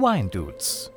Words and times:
Wine 0.00 0.30
Dudes. 0.30 0.90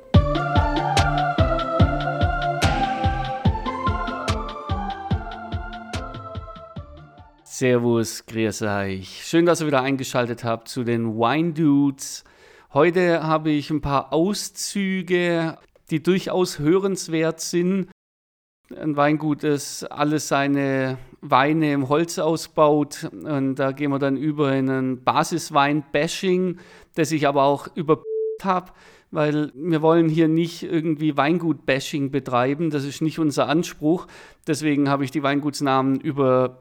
Servus, 7.44 8.24
grüß 8.24 8.62
euch. 8.62 9.26
Schön, 9.26 9.44
dass 9.44 9.60
ihr 9.60 9.66
wieder 9.66 9.82
eingeschaltet 9.82 10.42
habt 10.42 10.68
zu 10.68 10.84
den 10.84 11.18
Wine 11.18 11.52
Dudes. 11.52 12.24
Heute 12.72 13.22
habe 13.22 13.50
ich 13.50 13.68
ein 13.68 13.82
paar 13.82 14.10
Auszüge, 14.14 15.58
die 15.90 16.02
durchaus 16.02 16.58
hörenswert 16.58 17.40
sind. 17.40 17.90
Ein 18.74 18.96
Weingut, 18.96 19.44
das 19.44 19.84
alle 19.84 20.18
seine 20.18 20.96
Weine 21.20 21.74
im 21.74 21.90
Holz 21.90 22.18
ausbaut. 22.18 23.10
Und 23.12 23.56
da 23.56 23.72
gehen 23.72 23.90
wir 23.90 23.98
dann 23.98 24.16
über 24.16 24.54
in 24.54 24.70
ein 24.70 25.04
Basiswein-Bashing, 25.04 26.58
das 26.94 27.12
ich 27.12 27.28
aber 27.28 27.42
auch 27.42 27.68
über 27.74 28.02
habe, 28.44 28.72
weil 29.10 29.52
wir 29.54 29.82
wollen 29.82 30.08
hier 30.08 30.28
nicht 30.28 30.62
irgendwie 30.62 31.16
Weingut-Bashing 31.16 32.10
betreiben. 32.10 32.70
Das 32.70 32.84
ist 32.84 33.02
nicht 33.02 33.18
unser 33.18 33.48
Anspruch. 33.48 34.06
Deswegen 34.46 34.88
habe 34.88 35.04
ich 35.04 35.10
die 35.10 35.22
Weingutsnamen 35.22 36.00
über 36.00 36.58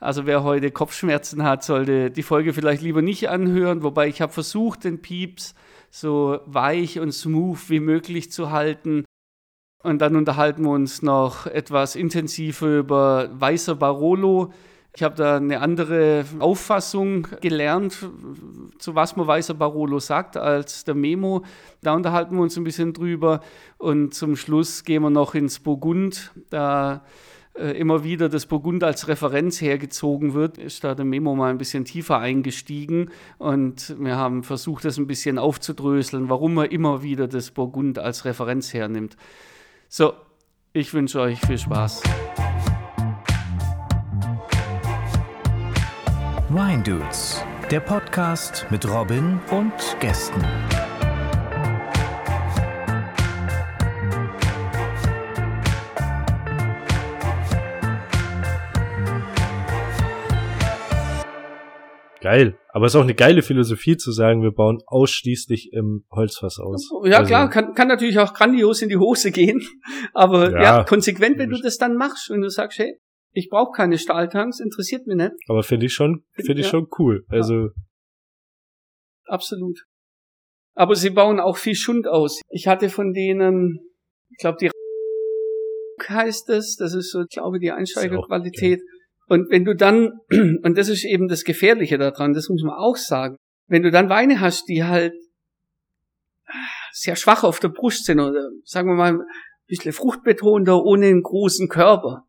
also 0.00 0.26
wer 0.26 0.42
heute 0.42 0.70
Kopfschmerzen 0.70 1.44
hat, 1.44 1.64
sollte 1.64 2.10
die 2.10 2.22
Folge 2.22 2.52
vielleicht 2.52 2.82
lieber 2.82 3.00
nicht 3.00 3.30
anhören, 3.30 3.82
wobei 3.82 4.08
ich 4.08 4.20
habe 4.20 4.32
versucht, 4.32 4.84
den 4.84 5.00
Pieps 5.00 5.54
so 5.90 6.40
weich 6.44 6.98
und 7.00 7.12
smooth 7.12 7.70
wie 7.70 7.80
möglich 7.80 8.30
zu 8.30 8.50
halten. 8.50 9.04
Und 9.82 10.00
dann 10.00 10.16
unterhalten 10.16 10.62
wir 10.64 10.72
uns 10.72 11.02
noch 11.02 11.46
etwas 11.46 11.94
intensiver 11.94 12.78
über 12.78 13.30
weißer 13.32 13.76
Barolo. 13.76 14.52
Ich 14.96 15.02
habe 15.02 15.16
da 15.16 15.36
eine 15.36 15.60
andere 15.60 16.24
Auffassung 16.38 17.26
gelernt, 17.40 18.08
zu 18.78 18.94
was 18.94 19.16
man 19.16 19.26
weißer 19.26 19.54
Barolo 19.54 19.98
sagt, 19.98 20.36
als 20.36 20.84
der 20.84 20.94
Memo. 20.94 21.44
Da 21.82 21.94
unterhalten 21.94 22.36
wir 22.36 22.42
uns 22.42 22.56
ein 22.56 22.62
bisschen 22.62 22.92
drüber. 22.92 23.40
Und 23.76 24.14
zum 24.14 24.36
Schluss 24.36 24.84
gehen 24.84 25.02
wir 25.02 25.10
noch 25.10 25.34
ins 25.34 25.58
Burgund. 25.58 26.32
Da 26.48 27.02
äh, 27.54 27.70
immer 27.78 28.02
wieder 28.02 28.28
das 28.28 28.46
Burgund 28.46 28.82
als 28.82 29.06
Referenz 29.06 29.60
hergezogen 29.60 30.34
wird, 30.34 30.58
ist 30.58 30.82
da 30.82 30.94
der 30.94 31.04
Memo 31.04 31.36
mal 31.36 31.50
ein 31.50 31.58
bisschen 31.58 31.84
tiefer 31.84 32.18
eingestiegen 32.18 33.10
und 33.38 33.94
wir 34.00 34.16
haben 34.16 34.42
versucht, 34.42 34.84
das 34.84 34.98
ein 34.98 35.06
bisschen 35.06 35.38
aufzudröseln, 35.38 36.28
warum 36.28 36.58
er 36.58 36.72
immer 36.72 37.04
wieder 37.04 37.28
das 37.28 37.52
Burgund 37.52 38.00
als 38.00 38.24
Referenz 38.24 38.74
hernimmt. 38.74 39.16
So, 39.88 40.14
ich 40.72 40.92
wünsche 40.94 41.20
euch 41.20 41.38
viel 41.40 41.58
Spaß. 41.58 42.02
Wine 46.56 46.84
Dudes, 46.84 47.44
der 47.68 47.80
Podcast 47.80 48.68
mit 48.70 48.88
Robin 48.88 49.40
und 49.50 49.72
Gästen. 49.98 50.40
Geil. 62.20 62.56
Aber 62.68 62.86
es 62.86 62.92
ist 62.92 62.96
auch 62.96 63.02
eine 63.02 63.14
geile 63.14 63.42
Philosophie 63.42 63.96
zu 63.96 64.12
sagen, 64.12 64.42
wir 64.42 64.52
bauen 64.52 64.78
ausschließlich 64.86 65.72
im 65.72 66.04
Holzfass 66.12 66.60
aus. 66.60 66.88
Ja, 67.04 67.18
also, 67.18 67.28
klar, 67.28 67.50
kann, 67.50 67.74
kann 67.74 67.88
natürlich 67.88 68.20
auch 68.20 68.32
grandios 68.32 68.80
in 68.80 68.88
die 68.88 68.96
Hose 68.96 69.32
gehen. 69.32 69.60
Aber 70.14 70.52
ja, 70.52 70.62
ja 70.62 70.84
konsequent, 70.84 71.36
wenn 71.36 71.50
du 71.50 71.60
das 71.60 71.78
dann 71.78 71.96
machst 71.96 72.30
und 72.30 72.42
du 72.42 72.48
sagst, 72.48 72.78
hey, 72.78 73.00
ich 73.34 73.48
brauche 73.50 73.72
keine 73.72 73.98
Stahltanks, 73.98 74.60
interessiert 74.60 75.06
mich 75.06 75.16
nicht. 75.16 75.32
Aber 75.48 75.62
finde 75.62 75.86
ich 75.86 75.92
schon, 75.92 76.24
finde 76.32 76.60
ich 76.60 76.66
ja. 76.66 76.70
schon 76.70 76.88
cool. 76.98 77.24
Also. 77.28 77.54
Ja. 77.54 77.68
Absolut. 79.26 79.84
Aber 80.74 80.94
sie 80.94 81.10
bauen 81.10 81.40
auch 81.40 81.56
viel 81.56 81.74
Schund 81.74 82.06
aus. 82.06 82.40
Ich 82.48 82.66
hatte 82.66 82.88
von 82.88 83.12
denen, 83.12 83.80
ich 84.30 84.38
glaube, 84.38 84.58
die 84.60 84.70
heißt 86.08 86.48
es, 86.50 86.76
das 86.76 86.94
ist 86.94 87.10
so, 87.10 87.22
ich 87.22 87.28
glaube, 87.28 87.58
die 87.58 87.72
Einsteigerqualität. 87.72 88.80
Und 89.26 89.50
wenn 89.50 89.64
du 89.64 89.74
dann, 89.74 90.12
und 90.62 90.76
das 90.76 90.88
ist 90.88 91.04
eben 91.04 91.28
das 91.28 91.44
Gefährliche 91.44 91.98
daran, 91.98 92.34
das 92.34 92.48
muss 92.48 92.62
man 92.62 92.74
auch 92.74 92.96
sagen, 92.96 93.36
wenn 93.66 93.82
du 93.82 93.90
dann 93.90 94.10
Weine 94.10 94.40
hast, 94.40 94.68
die 94.68 94.84
halt 94.84 95.14
sehr 96.92 97.16
schwach 97.16 97.42
auf 97.42 97.58
der 97.58 97.68
Brust 97.68 98.04
sind 98.04 98.20
oder 98.20 98.50
sagen 98.64 98.88
wir 98.88 98.94
mal 98.94 99.14
ein 99.14 99.22
bisschen 99.66 99.92
fruchtbetonter 99.92 100.84
ohne 100.84 101.06
einen 101.06 101.22
großen 101.22 101.68
Körper. 101.68 102.26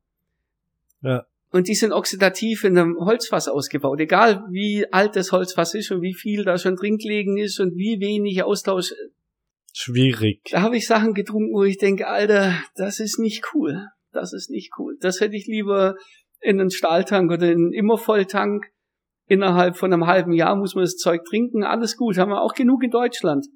Ja. 1.06 1.26
Und 1.52 1.70
die 1.70 1.76
sind 1.76 1.94
oxidativ 1.94 2.64
in 2.66 2.78
einem 2.78 2.98
Holzfass 3.00 3.48
ausgebaut. 3.48 4.00
Egal 4.00 4.44
wie 4.52 4.92
alt 4.92 5.16
das 5.16 5.32
Holzfass 5.32 5.74
ist 5.74 5.92
und 5.92 6.02
wie 6.02 6.14
viel 6.14 6.44
da 6.44 6.58
schon 6.58 6.76
drin 6.76 6.98
gelegen 6.98 7.38
ist 7.38 7.60
und 7.60 7.78
wie 7.78 8.00
wenig 8.02 8.44
Austausch. 8.44 8.94
Schwierig. 9.72 10.42
Da 10.52 10.62
habe 10.62 10.78
ich 10.78 10.88
Sachen 10.88 11.14
getrunken, 11.14 11.54
wo 11.54 11.64
ich 11.64 11.78
denke, 11.78 12.08
Alter, 12.08 12.56
das 12.76 13.00
ist 13.00 13.20
nicht 13.20 13.54
cool. 13.54 13.88
Das 14.12 14.34
ist 14.34 14.50
nicht 14.50 14.72
cool. 14.78 14.98
Das 15.00 15.22
hätte 15.22 15.36
ich 15.36 15.46
lieber 15.46 15.96
in 16.42 16.60
einen 16.60 16.72
Stahltank 16.72 17.32
oder 17.32 17.52
in 17.52 17.58
einen 17.58 17.74
Immervolltank. 17.74 18.66
Innerhalb 19.28 19.78
von 19.78 19.92
einem 19.92 20.08
halben 20.08 20.34
Jahr 20.34 20.56
muss 20.56 20.76
man 20.76 20.84
das 20.84 20.98
Zeug 20.98 21.24
trinken. 21.26 21.64
Alles 21.64 21.98
gut, 21.98 22.18
haben 22.18 22.32
wir 22.32 22.42
auch 22.42 22.54
genug 22.54 22.84
in 22.84 22.92
Deutschland, 22.92 23.48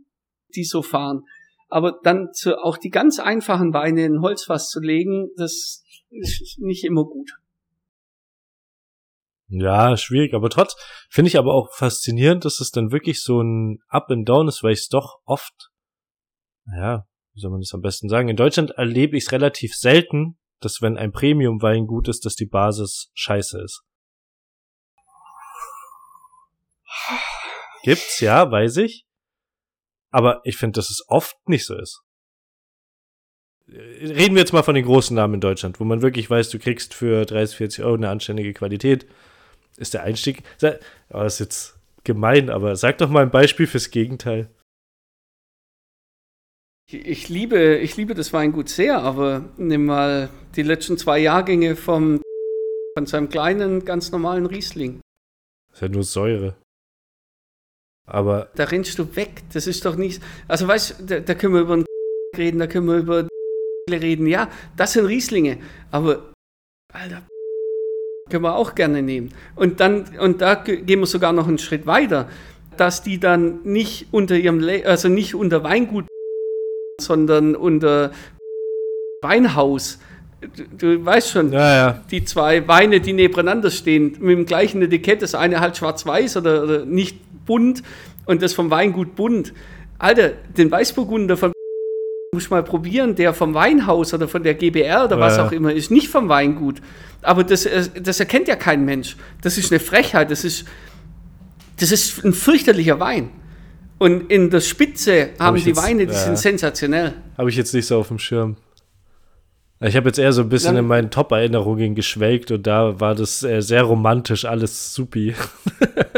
die 0.56 0.64
so 0.64 0.82
fahren. 0.82 1.24
Aber 1.68 2.00
dann 2.04 2.30
zu, 2.34 2.58
auch 2.58 2.78
die 2.78 2.90
ganz 2.90 3.20
einfachen 3.20 3.74
Weine 3.74 4.06
in 4.06 4.16
ein 4.16 4.22
Holzfass 4.22 4.70
zu 4.70 4.80
legen, 4.80 5.30
das 5.38 5.84
ist 6.10 6.60
nicht 6.60 6.84
immer 6.84 7.06
gut. 7.06 7.32
Ja, 9.52 9.98
schwierig, 9.98 10.36
aber 10.36 10.50
trotz 10.50 10.76
finde 11.10 11.30
ich 11.30 11.38
aber 11.38 11.56
auch 11.56 11.74
faszinierend, 11.74 12.46
dass 12.46 12.60
es 12.60 12.70
dann 12.70 12.92
wirklich 12.92 13.24
so 13.24 13.42
ein 13.42 13.80
Up 13.88 14.12
and 14.12 14.30
Down 14.30 14.48
ist, 14.48 14.62
weil 14.62 14.74
ich 14.74 14.82
es 14.82 14.90
doch 14.90 15.22
oft, 15.26 15.72
ja, 16.68 17.08
wie 17.34 17.40
soll 17.40 17.50
man 17.50 17.62
das 17.62 17.74
am 17.74 17.82
besten 17.82 18.10
sagen? 18.10 18.30
In 18.30 18.36
Deutschland 18.36 18.72
erlebe 18.72 19.18
ich 19.18 19.26
es 19.26 19.32
relativ 19.32 19.74
selten, 19.76 20.38
dass 20.60 20.82
wenn 20.82 20.98
ein 20.98 21.12
Premium-Wein 21.12 21.88
gut 21.88 22.08
ist, 22.10 22.26
dass 22.26 22.36
die 22.36 22.46
Basis 22.46 23.10
scheiße 23.16 23.60
ist. 23.62 23.84
Gibt's, 27.84 28.20
ja, 28.20 28.52
weiß 28.52 28.78
ich. 28.78 29.06
Aber 30.12 30.42
ich 30.44 30.58
finde, 30.58 30.78
dass 30.78 30.90
es 30.90 31.04
oft 31.08 31.36
nicht 31.48 31.66
so 31.66 31.76
ist. 31.76 32.02
Reden 33.72 34.36
wir 34.36 34.42
jetzt 34.42 34.54
mal 34.54 34.64
von 34.64 34.76
den 34.76 34.86
großen 34.86 35.16
Namen 35.16 35.36
in 35.36 35.42
Deutschland, 35.42 35.80
wo 35.80 35.84
man 35.84 36.02
wirklich 36.02 36.30
weiß, 36.30 36.50
du 36.50 36.60
kriegst 36.60 36.94
für 36.94 37.26
30, 37.26 37.58
40 37.58 37.84
Euro 37.84 37.96
eine 37.96 38.10
anständige 38.10 38.54
Qualität. 38.54 39.06
Ist 39.78 39.94
der 39.94 40.04
Einstieg. 40.04 40.44
Oh, 40.62 40.70
das 41.12 41.36
ist 41.36 41.40
jetzt 41.40 41.80
gemein, 42.04 42.50
aber 42.50 42.76
sag 42.76 42.98
doch 42.98 43.10
mal 43.10 43.24
ein 43.24 43.32
Beispiel 43.32 43.68
fürs 43.68 43.92
Gegenteil. 43.92 44.50
Ich 46.92 47.30
liebe, 47.30 47.78
ich 47.78 47.98
liebe 47.98 48.16
das 48.16 48.34
Weingut 48.34 48.68
sehr, 48.68 48.98
aber 48.98 49.46
nimm 49.58 49.86
mal 49.86 50.30
die 50.56 50.64
letzten 50.64 50.98
zwei 50.98 51.20
Jahrgänge 51.20 51.76
vom, 51.76 52.20
von 52.98 53.06
seinem 53.06 53.30
kleinen, 53.30 53.86
ganz 53.86 54.12
normalen 54.12 54.48
Riesling. 54.48 55.00
Das 55.70 55.78
ist 55.78 55.82
ja 55.84 55.90
nur 55.90 56.04
Säure. 56.04 56.56
Aber. 58.08 58.50
Da 58.56 58.64
rennst 58.64 58.98
du 58.98 59.16
weg. 59.16 59.44
Das 59.54 59.68
ist 59.68 59.86
doch 59.86 59.96
nicht. 59.96 60.22
Also, 60.48 60.68
weißt 60.68 61.02
du, 61.02 61.06
da, 61.06 61.20
da 61.20 61.36
können 61.36 61.54
wir 61.54 61.62
über 61.62 61.86
reden, 62.36 62.58
da 62.58 62.66
können 62.66 62.88
wir 62.88 62.98
über 62.98 63.28
reden. 63.98 64.28
Ja, 64.28 64.50
das 64.78 64.94
sind 64.94 65.06
Rieslinge. 65.06 65.58
Aber, 65.92 66.32
Alter, 66.94 67.24
können 68.30 68.44
wir 68.44 68.56
auch 68.56 68.76
gerne 68.76 69.02
nehmen. 69.02 69.34
Und 69.56 69.80
dann, 69.80 70.06
und 70.20 70.42
da 70.42 70.56
gehen 70.56 71.00
wir 71.00 71.08
sogar 71.08 71.34
noch 71.34 71.48
einen 71.48 71.58
Schritt 71.58 71.86
weiter, 71.86 72.30
dass 72.78 73.04
die 73.04 73.20
dann 73.20 73.62
nicht 73.64 74.08
unter 74.12 74.36
ihrem, 74.36 74.60
Le 74.60 74.86
also 74.86 75.10
nicht 75.10 75.36
unter 75.36 75.64
Weingut 75.64 76.06
sondern 77.02 77.56
unter 77.56 78.12
Weinhaus. 79.22 80.00
Du, 80.56 80.64
du 80.78 81.06
weißt 81.06 81.32
schon, 81.32 81.52
ja, 81.52 81.76
ja. 81.76 82.02
die 82.12 82.24
zwei 82.24 82.68
Weine, 82.68 83.02
die 83.02 83.14
nebeneinander 83.14 83.72
stehen, 83.72 84.16
mit 84.20 84.38
dem 84.38 84.46
gleichen 84.46 84.82
Etikett, 84.82 85.22
das 85.22 85.36
eine 85.36 85.60
halt 85.60 85.78
schwarz-weiß 85.78 86.38
oder, 86.38 86.64
oder, 86.64 86.86
nicht 86.86 87.18
bunt 87.46 87.84
und 88.26 88.42
das 88.42 88.54
vom 88.54 88.72
Weingut 88.72 89.16
bunt. 89.16 89.54
Alter, 89.98 90.32
den 90.58 90.72
Weißburgunder 90.72 91.36
von 91.36 91.52
muss 92.34 92.50
mal 92.50 92.64
probieren, 92.64 93.16
der 93.16 93.34
vom 93.34 93.54
Weinhaus 93.54 94.14
oder 94.14 94.28
von 94.28 94.44
der 94.44 94.54
GBR 94.54 95.06
oder 95.06 95.18
ja, 95.18 95.22
was 95.22 95.40
auch 95.40 95.52
immer 95.52 95.74
ist, 95.74 95.90
nicht 95.90 96.10
vom 96.10 96.30
Weingut. 96.30 96.82
Aber 97.22 97.44
das, 97.44 97.66
äh, 97.66 97.88
das 98.02 98.20
erkennt 98.20 98.48
ja 98.48 98.56
kein 98.56 98.86
Mensch. 98.86 99.18
Das 99.42 99.58
ist 99.58 99.72
eine 99.72 99.80
Frechheit, 99.80 100.30
das 100.30 100.44
ist, 100.44 100.66
das 101.80 101.92
ist 101.92 102.24
ein 102.24 102.34
fürchterlicher 102.34 103.00
Wein. 103.00 103.32
Und 103.98 104.32
in 104.32 104.50
der 104.50 104.62
Spitze 104.62 105.30
haben 105.40 105.58
hab 105.58 105.64
die 105.64 105.70
jetzt, 105.70 105.84
Weine, 105.84 106.06
die 106.06 106.14
ja, 106.14 106.20
sind 106.20 106.38
sensationell. 106.38 107.14
Habe 107.38 107.50
ich 107.50 107.58
jetzt 107.58 107.74
nicht 107.74 107.88
so 107.88 108.00
auf 108.00 108.08
dem 108.08 108.20
Schirm. 108.20 108.56
Ich 109.82 109.96
habe 109.96 110.10
jetzt 110.10 110.20
eher 110.20 110.32
so 110.32 110.42
ein 110.42 110.50
bisschen 110.50 110.76
Dann, 110.76 110.84
in 110.84 110.88
meinen 110.88 111.10
Top-Erinnerungen 111.10 111.96
geschwelgt 111.96 112.52
und 112.52 112.68
da 112.68 113.00
war 113.00 113.16
das 113.16 113.44
äh, 113.44 113.62
sehr 113.62 113.84
romantisch, 113.84 114.46
alles 114.46 114.94
supi. 114.94 115.34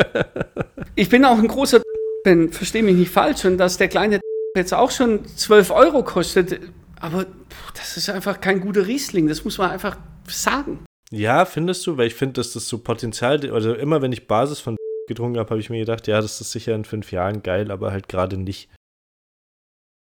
ich 0.95 1.09
bin 1.09 1.23
auch 1.25 1.37
ein 1.37 1.47
großer 1.47 1.81
Fan, 2.25 2.49
verstehe 2.49 2.83
mich 2.83 2.95
nicht 2.95 3.11
falsch, 3.11 3.45
und 3.45 3.57
dass 3.57 3.77
der 3.77 3.87
kleine 3.87 4.19
jetzt 4.55 4.73
auch 4.73 4.91
schon 4.91 5.25
12 5.25 5.71
Euro 5.71 6.03
kostet, 6.03 6.59
aber 6.99 7.25
das 7.73 7.97
ist 7.97 8.09
einfach 8.09 8.41
kein 8.41 8.61
guter 8.61 8.85
Riesling, 8.87 9.27
das 9.27 9.43
muss 9.43 9.57
man 9.57 9.71
einfach 9.71 9.97
sagen. 10.27 10.85
Ja, 11.11 11.45
findest 11.45 11.85
du? 11.87 11.97
Weil 11.97 12.07
ich 12.07 12.15
finde, 12.15 12.33
dass 12.33 12.53
das 12.53 12.67
so 12.67 12.77
Potenzial, 12.77 13.49
also 13.51 13.73
immer 13.73 14.01
wenn 14.01 14.11
ich 14.11 14.27
Basis 14.27 14.59
von 14.59 14.77
getrunken 15.07 15.39
habe, 15.39 15.49
habe 15.49 15.59
ich 15.59 15.69
mir 15.69 15.79
gedacht, 15.79 16.07
ja, 16.07 16.21
das 16.21 16.39
ist 16.39 16.51
sicher 16.51 16.73
in 16.75 16.85
fünf 16.85 17.11
Jahren 17.11 17.43
geil, 17.43 17.71
aber 17.71 17.91
halt 17.91 18.07
gerade 18.07 18.37
nicht. 18.37 18.69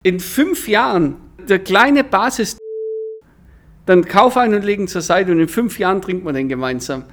in 0.03 0.19
fünf 0.19 0.67
Jahren 0.67 1.15
der 1.49 1.59
kleine 1.59 2.03
Basis, 2.03 2.57
dann 3.85 4.05
kauf 4.05 4.37
einen 4.37 4.55
und 4.55 4.63
legen 4.63 4.87
zur 4.87 5.01
Seite 5.01 5.31
und 5.31 5.39
in 5.39 5.47
fünf 5.47 5.77
Jahren 5.79 6.01
trinkt 6.01 6.23
man 6.23 6.33
den 6.33 6.49
gemeinsam. 6.49 7.05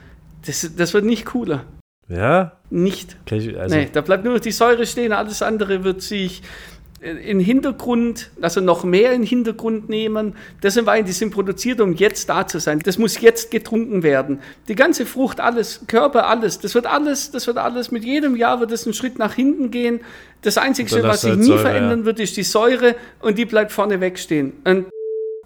Das, 0.47 0.71
das 0.77 0.95
wird 0.95 1.05
nicht 1.05 1.27
cooler. 1.27 1.67
Ja, 2.09 2.59
Nicht. 2.69 3.17
ich, 3.31 3.57
also, 3.59 3.75
nee, 3.75 3.89
da 3.91 4.01
bleibt 4.01 4.25
nur 4.25 4.35
noch 4.35 4.41
die 4.41 4.51
Säure 4.51 4.87
stehen, 4.87 5.13
alles 5.13 5.41
andere 5.41 5.85
wird 5.85 6.03
sich 6.03 6.43
in 7.03 7.41
Hintergrund, 7.41 8.31
also 8.41 8.61
noch 8.61 8.85
mehr 8.85 9.13
in 9.13 9.25
Hintergrund 9.25 9.89
nehmen. 9.89 10.37
Das 10.61 10.75
sind 10.75 10.87
Weine, 10.87 11.05
die 11.05 11.13
sind 11.13 11.33
produziert, 11.33 11.81
um 11.81 11.95
jetzt 11.95 12.29
da 12.29 12.47
zu 12.47 12.61
sein. 12.61 12.79
Das 12.81 12.97
muss 12.97 13.21
jetzt 13.21 13.51
getrunken 13.51 14.03
werden. 14.03 14.39
Die 14.69 14.77
ganze 14.77 15.05
Frucht, 15.05 15.41
alles, 15.41 15.85
Körper, 15.89 16.29
alles, 16.29 16.61
das 16.61 16.75
wird 16.75 16.87
alles, 16.87 17.33
das 17.33 17.47
wird 17.47 17.59
alles, 17.59 17.91
mit 17.91 18.05
jedem 18.05 18.37
Jahr 18.37 18.61
wird 18.61 18.71
es 18.71 18.85
einen 18.85 18.95
Schritt 18.95 19.19
nach 19.19 19.35
hinten 19.35 19.71
gehen. 19.71 20.01
Das 20.43 20.59
Einzige, 20.59 20.95
Und 20.95 21.03
was 21.03 21.23
sich 21.23 21.31
halt 21.31 21.41
nie 21.41 21.47
Säure, 21.47 21.59
verändern 21.61 22.01
ja. 22.01 22.05
wird, 22.07 22.21
ist 22.21 22.37
die 22.37 22.45
Säure 22.45 22.95
und 23.21 23.37
die 23.37 23.47
bleibt 23.47 23.73
vorne 23.73 24.01
wegstehen. 24.01 24.53
Ein 24.65 24.87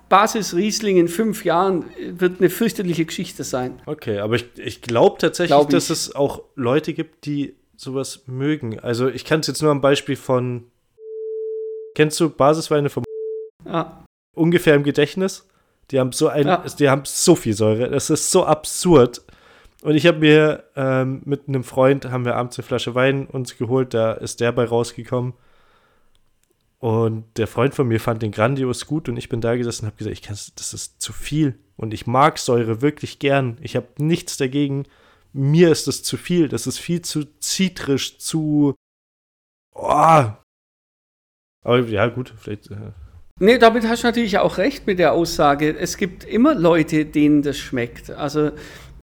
Basis 0.09 0.55
Riesling 0.55 0.99
in 0.99 1.09
fünf 1.09 1.45
Jahren 1.45 1.87
wird 1.99 2.39
eine 2.39 2.51
fürchterliche 2.51 3.05
Geschichte 3.05 3.45
sein. 3.45 3.81
Okay, 3.87 4.19
aber 4.19 4.37
ich, 4.37 4.47
ich 4.57 4.83
glaube 4.83 5.17
tatsächlich, 5.19 5.57
Glaub 5.57 5.69
ich. 5.69 5.75
dass 5.75 5.91
es 5.91 6.15
auch 6.15 6.43
Leute 6.55 6.93
gibt, 6.93 7.25
die 7.25 7.55
sowas 7.77 8.23
mögen. 8.27 8.79
Also 8.79 9.09
ich 9.09 9.25
kann 9.25 9.41
es 9.41 9.47
jetzt 9.47 9.63
nur 9.63 9.71
am 9.71 9.81
Beispiel 9.81 10.17
von. 10.17 10.65
Kennst 11.97 12.21
du 12.21 12.29
Basisweine 12.29 12.91
vom 12.91 13.05
Ja, 13.65 14.05
ungefähr 14.37 14.75
im 14.75 14.83
Gedächtnis? 14.83 15.49
Die 15.91 15.99
haben 15.99 16.13
so 16.13 16.29
ein, 16.29 16.47
Ja. 16.47 16.63
die 16.79 16.91
haben 16.91 17.03
so 17.07 17.35
viel 17.35 17.55
Säure. 17.55 17.89
Das 17.89 18.11
ist 18.11 18.31
so 18.31 18.45
absurd. 18.45 19.23
Und 19.81 19.95
ich 19.95 20.07
habe 20.07 20.19
mir 20.19 20.65
ähm, 20.77 21.23
mit 21.25 21.49
einem 21.49 21.65
Freund 21.65 22.05
haben 22.05 22.27
wir 22.27 22.37
abends 22.37 22.59
eine 22.59 22.67
Flasche 22.67 22.95
Wein 22.95 23.27
uns 23.27 23.57
geholt. 23.57 23.95
Da 23.95 24.13
ist 24.13 24.41
der 24.41 24.53
bei 24.53 24.67
rausgekommen. 24.67 25.33
Und 26.81 27.25
der 27.39 27.47
Freund 27.47 27.75
von 27.75 27.89
mir 27.89 27.99
fand 27.99 28.21
den 28.21 28.31
grandios 28.31 28.87
gut 28.87 29.09
und 29.09 29.17
ich 29.17 29.31
bin 29.31 29.41
da 29.41 29.57
gesessen 29.57 29.87
und 29.87 29.93
habe 29.93 29.97
gesagt, 29.97 30.13
ich 30.13 30.23
kann's, 30.23 30.55
das 30.55 30.75
ist 30.75 31.01
zu 31.01 31.15
viel. 31.15 31.59
Und 31.79 31.95
ich 31.95 32.07
mag 32.07 32.37
Säure 32.39 32.83
wirklich 32.83 33.19
gern. 33.21 33.57
Ich 33.63 33.75
habe 33.75 33.87
nichts 33.97 34.37
dagegen. 34.37 34.85
Mir 35.33 35.71
ist 35.73 35.87
das 35.87 36.03
zu 36.03 36.19
viel. 36.19 36.49
Das 36.49 36.67
ist 36.67 36.79
viel 36.79 37.01
zu 37.01 37.25
zitrisch, 37.41 38.19
zu. 38.19 38.75
Oh. 39.75 40.27
Aber 41.67 41.81
ja, 41.81 42.07
gut, 42.07 42.33
vielleicht. 42.39 42.71
Äh, 42.71 42.77
Nee, 43.39 43.59
damit 43.59 43.87
hast 43.87 44.03
du 44.03 44.07
natürlich 44.07 44.39
auch 44.39 44.57
recht 44.57 44.87
mit 44.87 44.99
der 44.99 45.13
Aussage. 45.13 45.77
Es 45.79 45.99
gibt 45.99 46.25
immer 46.25 46.55
Leute, 46.55 47.05
denen 47.05 47.43
das 47.43 47.59
schmeckt. 47.59 48.11
Also, 48.11 48.53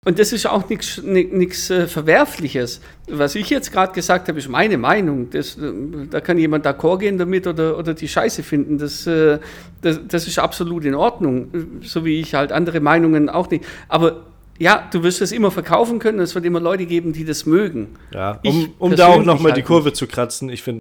und 0.05 0.19
das 0.19 0.34
ist 0.34 0.46
auch 0.46 0.69
nichts 0.69 1.70
äh, 1.70 1.87
Verwerfliches. 1.87 2.82
Was 3.08 3.34
ich 3.34 3.49
jetzt 3.49 3.72
gerade 3.72 3.94
gesagt 3.94 4.28
habe, 4.28 4.38
ist 4.38 4.49
meine 4.50 4.76
Meinung. 4.76 5.31
Das, 5.31 5.56
äh, 5.56 5.72
da 6.10 6.20
kann 6.20 6.37
jemand 6.37 6.66
d'accord 6.66 6.99
gehen 6.99 7.16
damit 7.16 7.46
oder, 7.46 7.78
oder 7.78 7.94
die 7.94 8.06
Scheiße 8.06 8.43
finden. 8.43 8.76
Das, 8.76 9.06
äh, 9.06 9.38
das, 9.81 10.00
das 10.06 10.26
ist 10.26 10.38
absolut 10.38 10.84
in 10.84 10.94
Ordnung. 10.94 11.81
So 11.82 12.05
wie 12.05 12.20
ich 12.20 12.34
halt 12.34 12.52
andere 12.52 12.81
Meinungen 12.81 13.31
auch 13.31 13.49
nicht. 13.49 13.64
Aber 13.88 14.25
ja, 14.58 14.87
du 14.93 15.02
wirst 15.05 15.22
es 15.22 15.32
immer 15.32 15.50
verkaufen 15.50 16.00
können. 16.00 16.20
Es 16.20 16.34
wird 16.34 16.44
immer 16.44 16.60
Leute 16.60 16.84
geben, 16.84 17.14
die 17.14 17.25
das 17.25 17.46
mögen. 17.46 17.96
Ja, 18.12 18.40
um, 18.44 18.75
um 18.78 18.94
da 18.94 19.06
auch 19.06 19.25
nochmal 19.25 19.52
die 19.52 19.60
halt 19.60 19.66
Kurve 19.69 19.88
nicht. 19.88 19.96
zu 19.96 20.06
kratzen, 20.06 20.50
ich 20.50 20.62
finde 20.62 20.81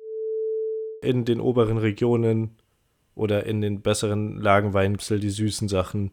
in 1.07 1.25
den 1.25 1.39
oberen 1.39 1.77
Regionen 1.77 2.57
oder 3.15 3.45
in 3.45 3.61
den 3.61 3.81
besseren 3.81 4.39
Lagen 4.39 4.73
Weinpsel 4.73 5.19
die 5.19 5.29
süßen 5.29 5.67
Sachen 5.69 6.11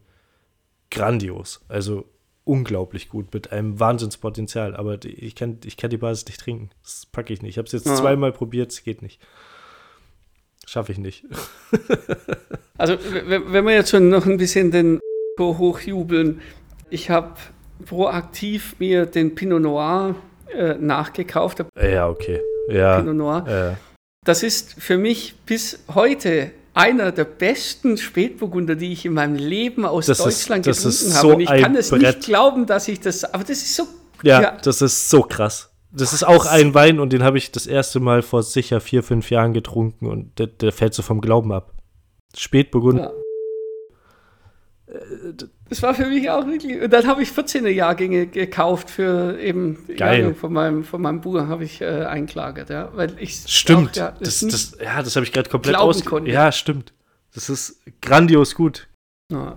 grandios. 0.91 1.65
Also 1.69 2.05
unglaublich 2.45 3.09
gut 3.09 3.33
mit 3.35 3.53
einem 3.53 3.81
Wahnsinnspotenzial. 3.81 4.77
Aber 4.77 4.99
ich, 5.05 5.35
kann, 5.35 5.59
ich 5.65 5.77
kann 5.77 5.91
die 5.91 5.97
Basis 5.97 6.27
nicht 6.27 6.41
trinken. 6.41 6.71
Das 6.83 7.07
packe 7.07 7.33
ich 7.33 7.43
nicht. 7.43 7.53
Ich 7.53 7.59
habe 7.59 7.67
es 7.67 7.73
jetzt 7.73 7.87
Ja. 7.87 7.95
zweimal 7.97 8.33
probiert, 8.33 8.71
es 8.71 8.85
geht 8.85 9.03
nicht. 9.03 9.21
Schaffe 10.67 10.93
ich 10.93 10.99
nicht. 10.99 11.25
Also, 12.77 12.97
wenn 13.05 13.65
wir 13.67 13.73
jetzt 13.73 13.91
schon 13.91 14.09
noch 14.09 14.27
ein 14.27 14.37
bisschen 14.37 14.73
den 14.73 14.99
hochjubeln, 15.39 16.41
ich 16.91 17.09
habe 17.09 17.37
proaktiv 17.87 18.75
mir 18.81 19.07
den 19.07 19.37
Pinot 19.37 19.63
Noir 19.63 20.17
äh, 20.53 20.75
nachgekauft. 20.75 21.65
Ja, 21.81 22.09
okay. 22.09 22.41
Ja. 22.69 22.99
Pinot 22.99 23.15
Noir. 23.15 23.47
Äh, 23.47 23.84
Das 24.25 24.43
ist 24.43 24.75
für 24.79 24.97
mich 24.99 25.35
bis 25.47 25.79
heute 25.95 26.51
einer 26.73 27.13
der 27.13 27.25
besten 27.25 27.97
Spätburgunder, 27.99 28.75
die 28.75 28.93
ich 28.93 29.05
in 29.05 29.13
meinem 29.15 29.37
Leben 29.37 29.85
aus 29.85 30.07
Das 30.07 30.19
ist- 30.19 30.25
Deutschland 30.49 30.67
das 30.67 30.79
getrunken 30.79 30.97
ist 31.07 31.15
habe. 31.17 31.29
so 31.29 31.35
Und 31.35 31.41
ich 31.41 31.49
kann 31.49 31.77
es 31.77 31.93
nicht 31.93 32.21
glauben, 32.23 32.67
dass 32.67 32.89
ich 32.89 33.01
das. 33.01 33.23
Aber 33.25 33.45
das 33.45 33.59
ist 33.59 33.77
so. 33.77 33.87
ja, 34.23 34.43
Ja. 34.43 34.57
das 34.63 34.83
ist 34.83 35.09
so 35.11 35.23
krass. 35.23 35.71
Das 35.93 36.13
ist 36.13 36.25
auch 36.25 36.47
ein 36.47 36.75
Wein 36.75 36.99
und 36.99 37.13
den 37.13 37.23
habe 37.23 37.39
ich 37.39 37.53
das 37.53 37.69
erste 37.69 38.01
Mal 38.01 38.23
vor 38.23 38.43
sicher 38.43 38.81
vier, 38.81 39.05
fünf 39.05 39.31
Jahren 39.31 39.53
getrunken 39.53 40.07
und 40.09 40.37
der, 40.41 40.49
der 40.49 40.73
fällt 40.73 40.93
so 40.95 41.03
vom 41.03 41.21
Glauben 41.21 41.53
ab. 41.53 41.73
Spätburgunder. 42.37 43.13
Ja. 44.89 45.03
Das 45.71 45.83
war 45.83 45.95
für 45.95 46.07
mich 46.07 46.29
auch 46.31 46.47
wirklich. 46.47 46.81
Und 46.83 46.93
dann 46.93 47.07
habe 47.07 47.23
ich 47.23 47.31
14er 47.31 47.69
Jahrgänge 47.71 48.27
gekauft 48.27 48.91
für 48.91 49.39
eben 49.41 49.79
die 49.89 49.95
Geil. 49.95 50.35
Von 50.35 50.53
meinem, 50.53 50.85
von 50.85 51.01
meinem 51.01 51.21
Bruder 51.23 51.49
habe 51.49 51.65
ich 51.65 51.81
äh, 51.81 52.05
eingelagert, 52.05 52.69
ja. 52.71 52.91
Weil 52.95 53.15
ich 53.19 53.45
Stimmt. 53.47 53.93
Auch, 53.93 53.97
ja, 53.97 54.15
das, 54.21 54.43
nicht- 54.43 54.53
das, 54.55 54.77
ja, 54.83 55.03
das 55.03 55.17
habe 55.17 55.25
ich 55.25 55.33
gerade 55.33 55.49
komplett 55.49 55.77
aus. 55.77 56.03
Ja, 56.27 56.53
stimmt. 56.53 56.93
Das 57.35 57.49
ist 57.49 57.81
grandios 58.03 58.55
gut. 58.55 58.89
Ja. 59.33 59.57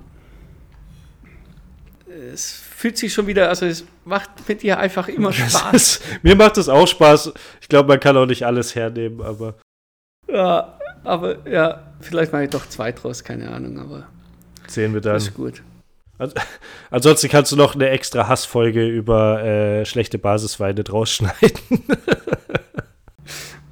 Es 2.34 2.52
fühlt 2.54 2.98
sich 2.98 3.14
schon 3.14 3.28
wieder, 3.28 3.50
also 3.50 3.66
es 3.66 3.84
macht 4.06 4.30
mit 4.48 4.64
dir 4.64 4.80
einfach 4.80 5.08
immer 5.08 5.30
Das 5.30 5.52
Spaß. 5.60 5.74
ist, 5.74 6.04
mir 6.24 6.36
macht 6.36 6.58
das 6.58 6.70
auch 6.70 6.88
Spaß. 6.88 7.34
Ich 7.62 7.68
glaube, 7.70 7.90
man 7.90 8.00
kann 8.00 8.16
auch 8.18 8.26
nicht 8.26 8.44
alles 8.46 8.74
hernehmen, 8.76 9.22
aber 9.22 9.56
ja, 10.28 10.78
aber 11.04 11.48
ja, 11.48 11.84
vielleicht 12.00 12.32
mache 12.32 12.46
ich 12.46 12.50
doch 12.50 12.68
zwei 12.70 12.92
draus, 12.92 13.24
keine 13.24 13.52
Ahnung, 13.52 13.78
aber 13.80 14.08
sehen 14.68 14.94
wir 14.94 15.02
dann. 15.02 15.14
das 15.14 15.24
ist 15.28 15.34
gut. 15.36 15.62
Ansonsten 16.90 17.30
kannst 17.30 17.52
du 17.52 17.56
noch 17.56 17.76
eine 17.76 17.90
extra 17.90 18.28
Hassfolge 18.28 18.86
über 18.88 19.44
äh, 19.44 19.86
schlechte 19.86 20.18
Basisweine 20.18 20.84
draus 20.84 21.12
schneiden. 21.12 21.60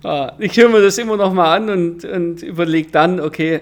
Ah, 0.04 0.36
ich 0.38 0.56
höre 0.56 0.70
mir 0.70 0.84
das 0.84 1.00
immer 1.00 1.18
noch 1.18 1.34
mal 1.34 1.56
an 1.56 1.68
und, 1.68 2.06
und 2.06 2.44
überlege 2.44 2.92
dann, 2.92 3.20
okay, 3.20 3.62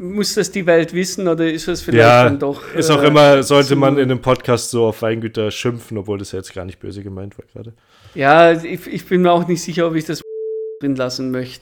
muss 0.00 0.32
das 0.32 0.50
die 0.50 0.64
Welt 0.64 0.94
wissen 0.94 1.28
oder 1.28 1.50
ist 1.52 1.68
es 1.68 1.82
vielleicht 1.82 2.08
Ja, 2.08 2.24
dann 2.24 2.38
doch. 2.38 2.72
Ist 2.74 2.88
auch 2.90 3.02
äh, 3.02 3.08
immer, 3.08 3.42
sollte 3.42 3.76
man 3.76 3.98
in 3.98 4.10
einem 4.10 4.22
Podcast 4.22 4.70
so 4.70 4.86
auf 4.86 5.02
Weingüter 5.02 5.50
schimpfen, 5.50 5.98
obwohl 5.98 6.16
das 6.16 6.32
jetzt 6.32 6.54
gar 6.54 6.64
nicht 6.64 6.80
böse 6.80 7.02
gemeint 7.02 7.36
war 7.38 7.44
gerade. 7.52 7.74
Ja, 8.14 8.52
ich, 8.52 8.86
ich 8.86 9.04
bin 9.06 9.20
mir 9.20 9.30
auch 9.30 9.46
nicht 9.46 9.62
sicher, 9.62 9.86
ob 9.86 9.94
ich 9.94 10.06
das 10.06 10.22
drin 10.80 10.96
lassen 10.96 11.30
möchte. 11.30 11.60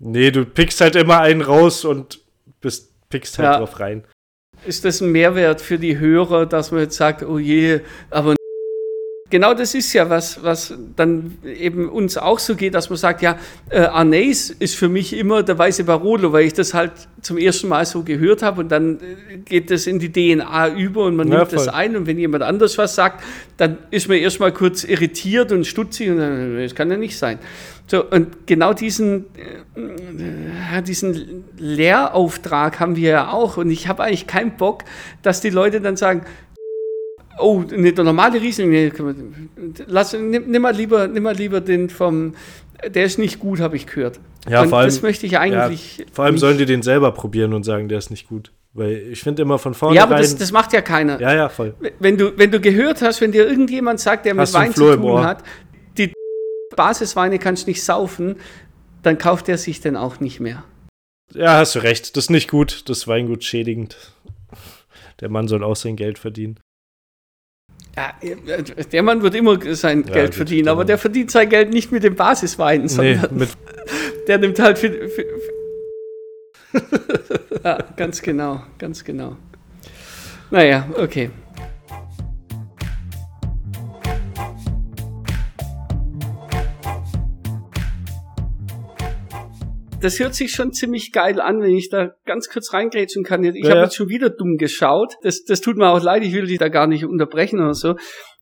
Nee, 0.00 0.32
du 0.32 0.44
pickst 0.44 0.80
halt 0.80 0.96
immer 0.96 1.20
einen 1.20 1.42
raus 1.42 1.84
und 1.84 2.20
bist, 2.60 2.92
pickst 3.10 3.38
halt 3.38 3.46
Ja. 3.46 3.58
drauf 3.58 3.78
rein. 3.78 4.02
Ist 4.66 4.84
das 4.84 5.00
ein 5.00 5.10
Mehrwert 5.10 5.60
für 5.60 5.78
die 5.78 5.98
Hörer, 5.98 6.44
dass 6.46 6.70
man 6.70 6.82
jetzt 6.82 6.96
sagt, 6.96 7.22
oh 7.22 7.38
je, 7.38 7.80
aber 8.10 8.34
genau 9.30 9.54
das 9.54 9.74
ist 9.74 9.92
ja 9.92 10.10
was, 10.10 10.42
was 10.42 10.74
dann 10.96 11.38
eben 11.44 11.88
uns 11.88 12.18
auch 12.18 12.38
so 12.38 12.56
geht, 12.56 12.74
dass 12.74 12.90
man 12.90 12.98
sagt, 12.98 13.22
ja, 13.22 13.38
äh, 13.70 13.80
Arneis 13.80 14.50
ist 14.50 14.76
für 14.76 14.88
mich 14.88 15.16
immer 15.16 15.42
der 15.42 15.56
weiße 15.56 15.84
Barolo, 15.84 16.32
weil 16.32 16.46
ich 16.46 16.52
das 16.52 16.74
halt 16.74 16.92
zum 17.22 17.38
ersten 17.38 17.68
Mal 17.68 17.86
so 17.86 18.02
gehört 18.02 18.42
habe 18.42 18.60
und 18.60 18.68
dann 18.70 18.98
äh, 18.98 19.38
geht 19.38 19.70
das 19.70 19.86
in 19.86 19.98
die 19.98 20.10
DNA 20.12 20.74
über 20.74 21.04
und 21.04 21.16
man 21.16 21.28
Ja, 21.28 21.38
nimmt 21.38 21.52
das 21.52 21.64
voll. 21.64 21.74
ein 21.74 21.96
und 21.96 22.06
wenn 22.06 22.18
jemand 22.18 22.42
anders 22.42 22.76
was 22.76 22.94
sagt, 22.94 23.22
dann 23.56 23.78
ist 23.90 24.08
man 24.08 24.18
erstmal 24.18 24.52
kurz 24.52 24.84
irritiert 24.84 25.52
und 25.52 25.66
stutzig 25.66 26.10
und 26.10 26.18
dann, 26.18 26.58
das 26.58 26.74
kann 26.74 26.90
ja 26.90 26.96
nicht 26.96 27.16
sein. 27.16 27.38
So, 27.86 28.04
und 28.04 28.46
genau 28.46 28.72
diesen, 28.72 29.26
äh, 29.76 30.78
äh, 30.78 30.82
diesen 30.82 31.44
Lehrauftrag 31.58 32.78
haben 32.78 32.96
wir 32.96 33.10
ja 33.10 33.32
auch 33.32 33.56
und 33.56 33.70
ich 33.70 33.88
habe 33.88 34.02
eigentlich 34.04 34.26
keinen 34.26 34.56
Bock, 34.56 34.84
dass 35.22 35.40
die 35.40 35.50
Leute 35.50 35.80
dann 35.80 35.96
sagen, 35.96 36.22
Oh, 37.40 37.60
ne, 37.60 37.92
der 37.92 38.04
normale 38.04 38.40
Riesling, 38.40 38.70
nee, 38.70 38.92
lass, 39.86 40.12
nimm, 40.12 40.50
nimm, 40.50 40.62
mal 40.62 40.74
lieber, 40.74 41.08
nimm 41.08 41.22
mal 41.22 41.34
lieber 41.34 41.60
den 41.60 41.88
vom, 41.90 42.34
der 42.86 43.04
ist 43.04 43.18
nicht 43.18 43.38
gut, 43.38 43.60
habe 43.60 43.76
ich 43.76 43.86
gehört. 43.86 44.20
Ja, 44.48 44.62
und 44.62 44.68
vor 44.68 44.78
allem, 44.78 44.88
das 44.88 45.02
möchte 45.02 45.26
ich 45.26 45.38
eigentlich. 45.38 45.98
ja, 45.98 46.04
vor 46.12 46.24
allem 46.24 46.34
nicht. 46.34 46.40
sollen 46.40 46.58
die 46.58 46.66
den 46.66 46.82
selber 46.82 47.12
probieren 47.12 47.52
und 47.52 47.64
sagen, 47.64 47.88
der 47.88 47.98
ist 47.98 48.10
nicht 48.10 48.28
gut. 48.28 48.52
Weil 48.72 49.08
ich 49.10 49.20
finde 49.22 49.42
immer 49.42 49.58
von 49.58 49.72
Ja, 49.72 49.78
vornherein. 49.78 50.08
aber 50.12 50.18
das, 50.18 50.36
das 50.36 50.52
macht 50.52 50.72
ja 50.72 50.80
keiner. 50.80 51.20
ja, 51.20 51.34
ja, 51.34 51.48
voll. 51.48 51.74
Wenn, 51.98 52.16
du, 52.16 52.38
wenn 52.38 52.50
du 52.52 52.60
gehört 52.60 53.02
hast, 53.02 53.20
wenn 53.20 53.32
dir 53.32 53.46
irgendjemand 53.48 53.98
sagt, 54.00 54.26
der 54.26 54.34
mit 54.34 54.42
Hast 54.42 54.54
Wein 54.54 54.72
zu 54.72 54.96
tun 54.96 55.24
hat, 55.24 55.42
die 55.98 56.12
Basisweine 56.76 57.38
kannst 57.40 57.66
du 57.66 57.70
nicht 57.70 57.82
saufen, 57.82 58.36
dann 59.02 59.18
kauft 59.18 59.48
er 59.48 59.58
sich 59.58 59.80
den 59.80 59.96
auch 59.96 60.20
nicht 60.20 60.38
mehr. 60.38 60.62
Ja, 61.34 61.58
hast 61.58 61.74
du 61.74 61.80
recht. 61.80 62.16
Das 62.16 62.24
ist 62.24 62.30
nicht 62.30 62.50
gut. 62.50 62.88
Das 62.88 62.98
ist 62.98 63.08
Weingut 63.08 63.44
schädigend. 63.44 63.96
Der 65.20 65.28
Mann 65.28 65.48
soll 65.48 65.64
auch 65.64 65.76
sein 65.76 65.96
Geld 65.96 66.18
verdienen. 66.18 66.58
Ja, 67.96 68.14
der 68.92 69.02
Mann 69.02 69.22
wird 69.22 69.34
immer 69.34 69.58
sein 69.74 70.04
Ja, 70.06 70.14
Geld 70.14 70.34
verdienen, 70.34 70.68
aber 70.68 70.84
der 70.84 70.96
verdient 70.96 71.30
sein 71.30 71.48
Geld 71.48 71.70
nicht 71.70 71.90
mit 71.92 72.02
den 72.04 72.14
Basisweinen, 72.14 72.86
Nee, 72.86 72.88
sondern 72.88 73.36
mit, 73.36 73.48
Der 74.28 74.38
nimmt 74.38 74.58
halt 74.58 74.78
für, 74.78 74.90
für, 74.90 75.08
für 75.08 75.50
Ja, 77.64 77.78
ganz 77.96 78.22
genau, 78.22 78.62
ganz 78.78 79.04
genau. 79.04 79.36
Naja, 80.50 80.88
okay. 80.96 81.30
Das 90.00 90.18
hört 90.18 90.34
sich 90.34 90.52
schon 90.52 90.72
ziemlich 90.72 91.12
geil 91.12 91.40
an, 91.40 91.60
wenn 91.60 91.76
ich 91.76 91.88
da 91.90 92.12
ganz 92.26 92.48
kurz 92.48 92.72
reingrätschen 92.72 93.24
kann. 93.24 93.44
Ich 93.44 93.64
Ja. 93.64 93.70
habe 93.70 93.80
jetzt 93.82 93.96
schon 93.96 94.08
wieder 94.08 94.30
dumm 94.30 94.56
geschaut. 94.56 95.14
Das, 95.22 95.44
das 95.44 95.60
tut 95.60 95.76
mir 95.76 95.88
auch 95.88 96.02
leid, 96.02 96.22
ich 96.24 96.32
will 96.32 96.46
dich 96.46 96.58
da 96.58 96.68
gar 96.68 96.86
nicht 96.86 97.04
unterbrechen 97.04 97.60
oder 97.60 97.74
so. 97.74 97.96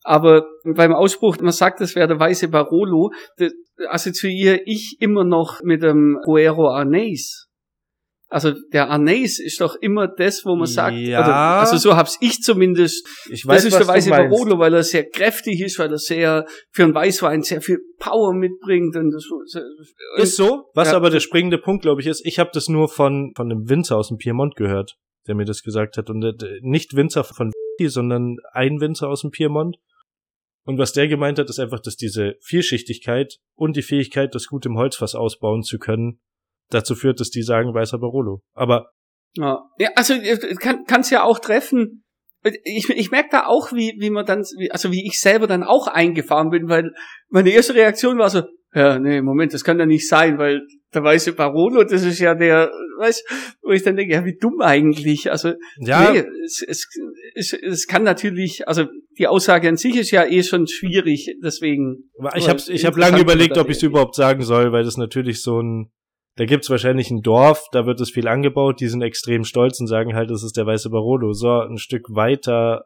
Aber 0.05 0.47
beim 0.65 0.93
Ausspruch, 0.95 1.37
man 1.41 1.53
sagt, 1.53 1.81
das 1.81 1.95
wäre 1.95 2.09
der 2.09 2.21
weiße 2.21 2.49
Barolo, 2.49 3.11
das 3.37 3.53
assoziiere 3.89 4.61
ich 4.65 4.97
immer 5.01 5.25
noch 5.25 5.61
mit 5.63 5.83
dem 5.83 6.19
Guero 6.25 6.71
Arnais. 6.71 7.48
Also 8.31 8.53
der 8.73 8.91
Arnais 8.91 9.39
ist 9.39 9.61
doch 9.63 9.75
immer 9.81 10.07
das, 10.07 10.45
wo 10.45 10.55
man 10.55 10.67
sagt, 10.67 10.97
Ja. 10.99 11.21
oder, 11.25 11.35
also 11.35 11.79
so 11.79 11.97
hab's 11.97 12.19
ich 12.21 12.43
zumindest 12.43 13.09
Ich 13.31 13.47
weiß, 13.47 13.65
das 13.65 13.73
ist 13.73 13.79
der 13.79 13.89
weiße. 13.89 14.11
Barolo, 14.11 14.59
weil 14.59 14.75
er 14.75 14.83
sehr 14.83 15.09
kräftig 15.09 15.61
ist, 15.63 15.79
weil 15.79 15.91
er 15.91 15.99
sehr 15.99 16.47
für 16.71 16.85
einen 16.85 16.95
Weißwein 16.95 17.43
sehr 17.43 17.63
viel 17.63 17.79
Power 17.99 18.35
mitbringt 18.35 18.95
und 18.97 19.11
das 19.13 19.25
und, 19.31 20.23
Ist 20.23 20.37
so. 20.37 20.67
Was 20.75 20.89
Ja. 20.91 20.97
aber 20.97 21.09
der 21.09 21.21
springende 21.21 21.57
Punkt, 21.57 21.83
glaube 21.83 22.03
ich, 22.03 22.07
ist, 22.07 22.21
ich 22.27 22.39
habe 22.39 22.51
das 22.53 22.69
nur 22.69 22.89
von, 22.89 23.33
von 23.35 23.51
einem 23.51 23.69
Winzer 23.71 23.97
aus 23.97 24.09
dem 24.09 24.19
Piemont 24.19 24.57
gehört, 24.57 24.97
der 25.27 25.35
mir 25.35 25.47
das 25.47 25.63
gesagt 25.63 25.97
hat. 25.97 26.11
Und 26.11 26.23
äh, 26.23 26.35
nicht 26.61 26.95
Winzer 26.95 27.25
von 27.25 27.51
sondern 27.87 28.37
ein 28.53 28.81
Winzer 28.81 29.09
aus 29.09 29.23
dem 29.23 29.31
Piemont. 29.31 29.77
Und 30.65 30.79
was 30.79 30.93
der 30.93 31.09
gemeint 31.09 31.39
hat, 31.39 31.49
ist 31.49 31.61
einfach, 31.61 31.81
dass 31.81 31.97
diese 31.97 32.35
Vielschichtigkeit 32.43 33.39
und 33.55 33.77
die 33.77 33.83
Fähigkeit, 33.83 34.35
das 34.35 34.49
gut 34.49 34.67
im 34.67 34.77
Holzfass 34.77 35.15
ausbauen 35.15 35.63
zu 35.63 35.79
können, 35.79 36.21
dazu 36.71 36.95
führt, 36.95 37.21
dass 37.21 37.31
die 37.31 37.43
sagen 37.43 37.75
weißer 37.75 37.99
Barolo. 37.99 38.43
Aber 38.55 38.91
Ja, 39.35 39.63
ja 39.79 39.91
also 39.97 40.15
äh, 40.15 40.37
kann 40.57 40.85
kann's 40.87 41.11
ja 41.11 41.23
auch 41.23 41.39
treffen. 41.39 42.05
Ich, 42.65 42.89
ich 42.89 43.11
merke 43.11 43.31
da 43.33 43.47
auch, 43.47 43.73
wie, 43.73 43.97
wie 43.99 44.11
man 44.11 44.25
dann, 44.25 44.43
wie, 44.59 44.71
also 44.71 44.93
wie 44.93 45.07
ich 45.07 45.21
selber 45.21 45.47
dann 45.47 45.65
auch 45.65 45.89
eingefahren 45.89 46.51
bin, 46.51 46.69
weil 46.69 46.93
meine 47.31 47.51
erste 47.51 47.75
Reaktion 47.75 48.19
war 48.19 48.31
so, 48.31 48.43
ja, 48.75 48.99
nee, 48.99 49.23
Moment, 49.23 49.55
das 49.55 49.65
kann 49.65 49.79
ja 49.79 49.87
nicht 49.87 50.07
sein, 50.07 50.39
weil 50.39 50.63
der 50.95 51.03
weiße 51.03 51.33
Barolo, 51.33 51.85
das 51.85 52.05
ist 52.05 52.19
ja 52.19 52.35
der, 52.35 52.71
weißt, 52.99 53.57
wo 53.63 53.73
ich 53.73 53.83
dann 53.83 53.97
denke, 53.97 54.15
ja, 54.15 54.25
wie 54.25 54.37
dumm 54.37 54.61
eigentlich. 54.61 55.31
Also, 55.31 55.55
ja, 55.79 56.13
nee, 56.13 56.25
es, 56.45 56.63
es, 56.67 56.87
es, 57.35 57.53
es 57.53 57.87
kann 57.87 58.03
natürlich, 58.03 58.69
also 58.69 58.85
die 59.19 59.27
Aussage 59.27 59.69
an 59.69 59.77
sich 59.77 59.97
ist 59.97 60.11
ja 60.11 60.25
eh 60.25 60.43
schon 60.43 60.67
schwierig, 60.67 61.35
deswegen. 61.43 62.11
ich 62.37 62.49
habe 62.49 62.61
ich 62.69 62.85
hab 62.85 62.97
lange 62.97 63.21
überlegt, 63.21 63.59
ob 63.59 63.69
ich 63.69 63.79
es 63.79 63.83
überhaupt 63.83 64.15
sagen 64.15 64.43
soll, 64.43 64.71
weil 64.73 64.85
das 64.85 64.97
natürlich 64.97 65.43
so 65.43 65.61
ein 65.61 65.91
da 66.39 66.45
gibt's 66.45 66.71
wahrscheinlich 66.71 67.11
ein 67.11 67.23
Dorf, 67.23 67.65
da 67.73 67.85
wird 67.85 68.01
es 68.01 68.13
viel 68.13 68.29
angebaut, 68.29 68.81
die 68.81 68.87
sind 68.87 69.03
extrem 69.03 69.43
stolz 69.43 69.81
und 69.81 69.89
sagen 69.89 70.15
halt, 70.15 70.31
das 70.31 70.45
ist 70.45 70.57
der 70.57 70.67
weiße 70.67 70.89
Barolo. 70.89 71.33
So, 71.33 71.63
ein 71.63 71.79
Stück 71.79 72.15
weiter 72.15 72.85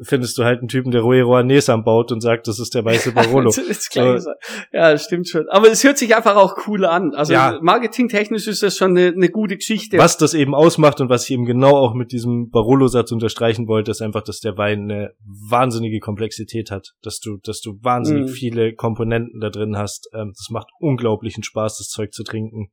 findest 0.00 0.36
du 0.38 0.44
halt 0.44 0.60
einen 0.60 0.68
Typen, 0.68 0.90
der 0.90 1.02
Rue 1.02 1.22
Roanes 1.22 1.68
anbaut 1.68 2.10
und 2.12 2.20
sagt, 2.20 2.48
das 2.48 2.58
ist 2.58 2.74
der 2.74 2.84
weiße 2.84 3.12
Barolo. 3.14 3.46
Das 3.50 3.58
ist 3.58 3.90
gleich 3.90 4.14
gesagt. 4.14 4.42
ja, 4.72 4.92
das 4.92 5.04
stimmt 5.04 5.28
schon. 5.28 5.48
Aber 5.50 5.70
es 5.70 5.84
hört 5.84 5.98
sich 5.98 6.16
einfach 6.16 6.36
auch 6.36 6.56
cool 6.66 6.84
an. 6.84 7.12
Also 7.14 7.32
Ja. 7.32 7.58
marketingtechnisch 7.62 8.46
ist 8.48 8.62
das 8.62 8.76
schon 8.76 8.96
eine, 8.96 9.08
eine 9.08 9.28
gute 9.28 9.56
Geschichte. 9.56 9.98
Was 9.98 10.16
das 10.18 10.34
eben 10.34 10.54
ausmacht 10.54 11.00
und 11.00 11.08
was 11.08 11.24
ich 11.24 11.32
eben 11.32 11.44
genau 11.44 11.76
auch 11.76 11.94
mit 11.94 12.12
diesem 12.12 12.48
Barolo-Satz 12.50 13.12
unterstreichen 13.12 13.68
wollte, 13.68 13.90
ist 13.90 14.02
einfach, 14.02 14.22
dass 14.22 14.40
der 14.40 14.56
Wein 14.56 14.90
eine 14.90 15.10
wahnsinnige 15.50 16.00
Komplexität 16.00 16.70
hat. 16.70 16.92
Dass 17.02 17.20
du, 17.20 17.38
dass 17.42 17.60
du 17.60 17.78
wahnsinnig 17.82 18.30
Mhm. 18.30 18.34
viele 18.34 18.74
Komponenten 18.74 19.40
da 19.40 19.50
drin 19.50 19.76
hast. 19.76 20.08
Ähm, 20.14 20.32
das 20.36 20.48
macht 20.50 20.68
unglaublichen 20.80 21.42
Spaß, 21.42 21.78
das 21.78 21.88
Zeug 21.88 22.12
zu 22.12 22.24
trinken. 22.24 22.70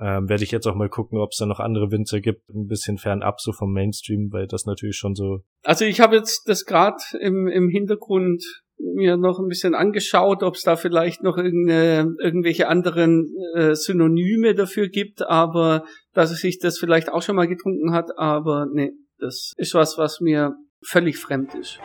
Ähm, 0.00 0.28
Werde 0.28 0.44
ich 0.44 0.52
jetzt 0.52 0.66
auch 0.66 0.76
mal 0.76 0.88
gucken, 0.88 1.18
ob 1.18 1.30
es 1.32 1.38
da 1.38 1.46
noch 1.46 1.58
andere 1.58 1.90
Winzer 1.90 2.20
gibt, 2.20 2.48
ein 2.50 2.66
bisschen 2.68 2.98
fernab 2.98 3.40
so 3.40 3.52
vom 3.52 3.72
Mainstream, 3.72 4.28
weil 4.30 4.46
das 4.46 4.64
natürlich 4.64 4.96
schon 4.96 5.14
so. 5.14 5.40
Also 5.64 5.84
ich 5.84 6.00
habe 6.00 6.16
jetzt 6.16 6.48
das 6.48 6.64
gerade 6.64 6.98
im, 7.20 7.48
im 7.48 7.68
Hintergrund 7.68 8.44
mir 8.78 9.16
noch 9.16 9.40
ein 9.40 9.48
bisschen 9.48 9.74
angeschaut, 9.74 10.42
ob 10.42 10.54
es 10.54 10.62
da 10.62 10.76
vielleicht 10.76 11.22
noch 11.22 11.36
irgendeine, 11.36 12.14
irgendwelche 12.22 12.68
anderen 12.68 13.28
äh, 13.54 13.74
Synonyme 13.74 14.54
dafür 14.54 14.88
gibt, 14.88 15.26
aber 15.26 15.84
dass 16.12 16.30
sich 16.30 16.58
das 16.58 16.78
vielleicht 16.78 17.10
auch 17.10 17.22
schon 17.22 17.36
mal 17.36 17.48
getrunken 17.48 17.92
hat, 17.92 18.16
aber 18.16 18.66
nee, 18.72 18.92
das 19.18 19.52
ist 19.56 19.74
was, 19.74 19.98
was 19.98 20.20
mir 20.20 20.54
völlig 20.80 21.18
fremd 21.18 21.54
ist. 21.56 21.80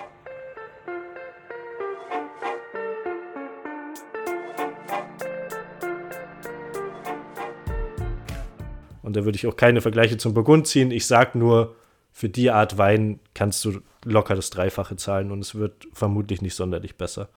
Und 9.03 9.15
da 9.15 9.25
würde 9.25 9.35
ich 9.35 9.45
auch 9.45 9.55
keine 9.55 9.81
Vergleiche 9.81 10.17
zum 10.17 10.33
Burgund 10.33 10.65
ziehen. 10.65 10.89
Ich 10.89 11.05
sag 11.05 11.35
nur, 11.35 11.75
für 12.11 12.29
die 12.29 12.49
Art 12.49 12.77
Wein 12.77 13.19
kannst 13.33 13.63
du 13.65 13.81
locker 14.05 14.35
das 14.35 14.49
Dreifache 14.49 14.95
zahlen 14.95 15.31
und 15.31 15.39
es 15.39 15.55
wird 15.55 15.87
vermutlich 15.93 16.41
nicht 16.41 16.55
sonderlich 16.55 16.95
besser. 16.95 17.29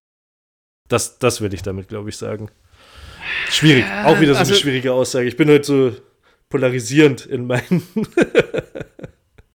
Das, 0.88 1.18
das 1.18 1.40
würde 1.40 1.54
ich 1.56 1.62
damit, 1.62 1.88
glaube 1.88 2.08
ich, 2.08 2.16
sagen. 2.16 2.50
Schwierig. 3.50 3.85
Auch 4.04 4.20
wieder 4.20 4.35
so 4.35 4.40
also- 4.40 4.52
eine 4.52 4.61
schwierige 4.61 4.92
Aussage. 4.92 5.26
Ich 5.26 5.37
bin 5.37 5.49
heute 5.49 5.64
so 5.64 5.92
polarisierend 6.49 7.26
in 7.26 7.46
meinen. 7.46 7.82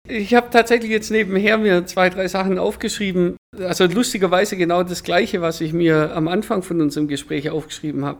Ich 0.07 0.33
habe 0.33 0.49
tatsächlich 0.49 0.89
jetzt 0.89 1.11
nebenher 1.11 1.59
mir 1.59 1.85
zwei, 1.85 2.09
drei 2.09 2.27
Sachen 2.27 2.57
aufgeschrieben. 2.57 3.37
Also 3.59 3.85
lustigerweise 3.85 4.57
genau 4.57 4.81
das 4.81 5.03
gleiche, 5.03 5.41
was 5.41 5.61
ich 5.61 5.71
mir 5.71 6.15
am 6.15 6.27
Anfang 6.27 6.63
von 6.63 6.81
unserem 6.81 7.07
Gespräch 7.07 7.51
aufgeschrieben 7.51 8.03
habe. 8.03 8.19